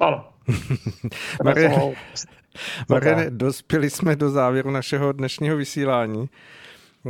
[0.00, 0.24] Ano.
[1.44, 1.94] Mariane,
[2.88, 6.28] Mariane, dospěli jsme do závěru našeho dnešního vysílání.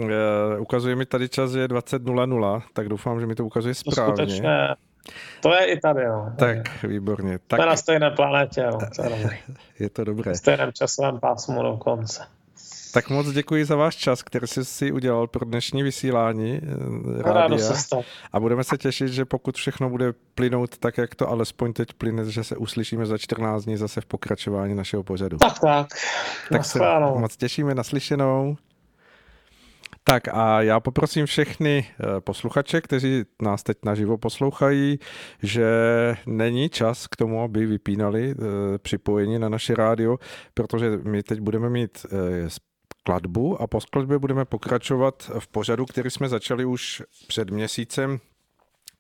[0.04, 4.12] Uh, ukazuje mi tady čas, je 20.00, tak doufám, že mi to ukazuje správně.
[4.12, 4.68] To skutečně,
[5.40, 6.26] to je i tady, jo.
[6.38, 7.38] Tak, výborně.
[7.46, 7.58] Tak...
[7.58, 8.78] Jsme na stejné planetě, jo.
[8.96, 9.38] To je,
[9.78, 10.32] je to dobré.
[10.32, 12.22] V stejném časovém pásmu dokonce.
[12.92, 17.58] Tak moc děkuji za váš čas, který jsi si udělal pro dnešní vysílání eh, rádia.
[17.58, 17.96] Se
[18.32, 22.24] a budeme se těšit, že pokud všechno bude plynout tak, jak to alespoň teď plyne,
[22.24, 25.38] že se uslyšíme za 14 dní zase v pokračování našeho pořadu.
[25.38, 25.86] Tak, tak.
[26.52, 26.80] Tak se
[27.18, 28.56] moc těšíme naslyšenou.
[30.08, 34.98] Tak a já poprosím všechny eh, posluchače, kteří nás teď naživo poslouchají,
[35.42, 35.66] že
[36.26, 40.18] není čas k tomu, aby vypínali eh, připojení na naše rádio,
[40.54, 42.50] protože my teď budeme mít eh,
[43.00, 48.18] skladbu a po skladbě budeme pokračovat v pořadu, který jsme začali už před měsícem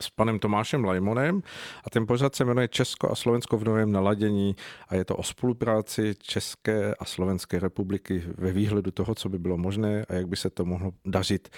[0.02, 1.42] s panem Tomášem Lajmonem
[1.84, 4.56] a ten pořad se jmenuje Česko a Slovensko v novém naladění
[4.88, 9.56] a je to o spolupráci České a Slovenské republiky ve výhledu toho, co by bylo
[9.56, 11.48] možné a jak by se to mohlo dařit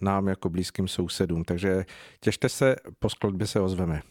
[0.00, 1.44] nám jako blízkým sousedům.
[1.44, 1.84] Takže
[2.20, 4.02] těšte se, po skladbě se ozveme.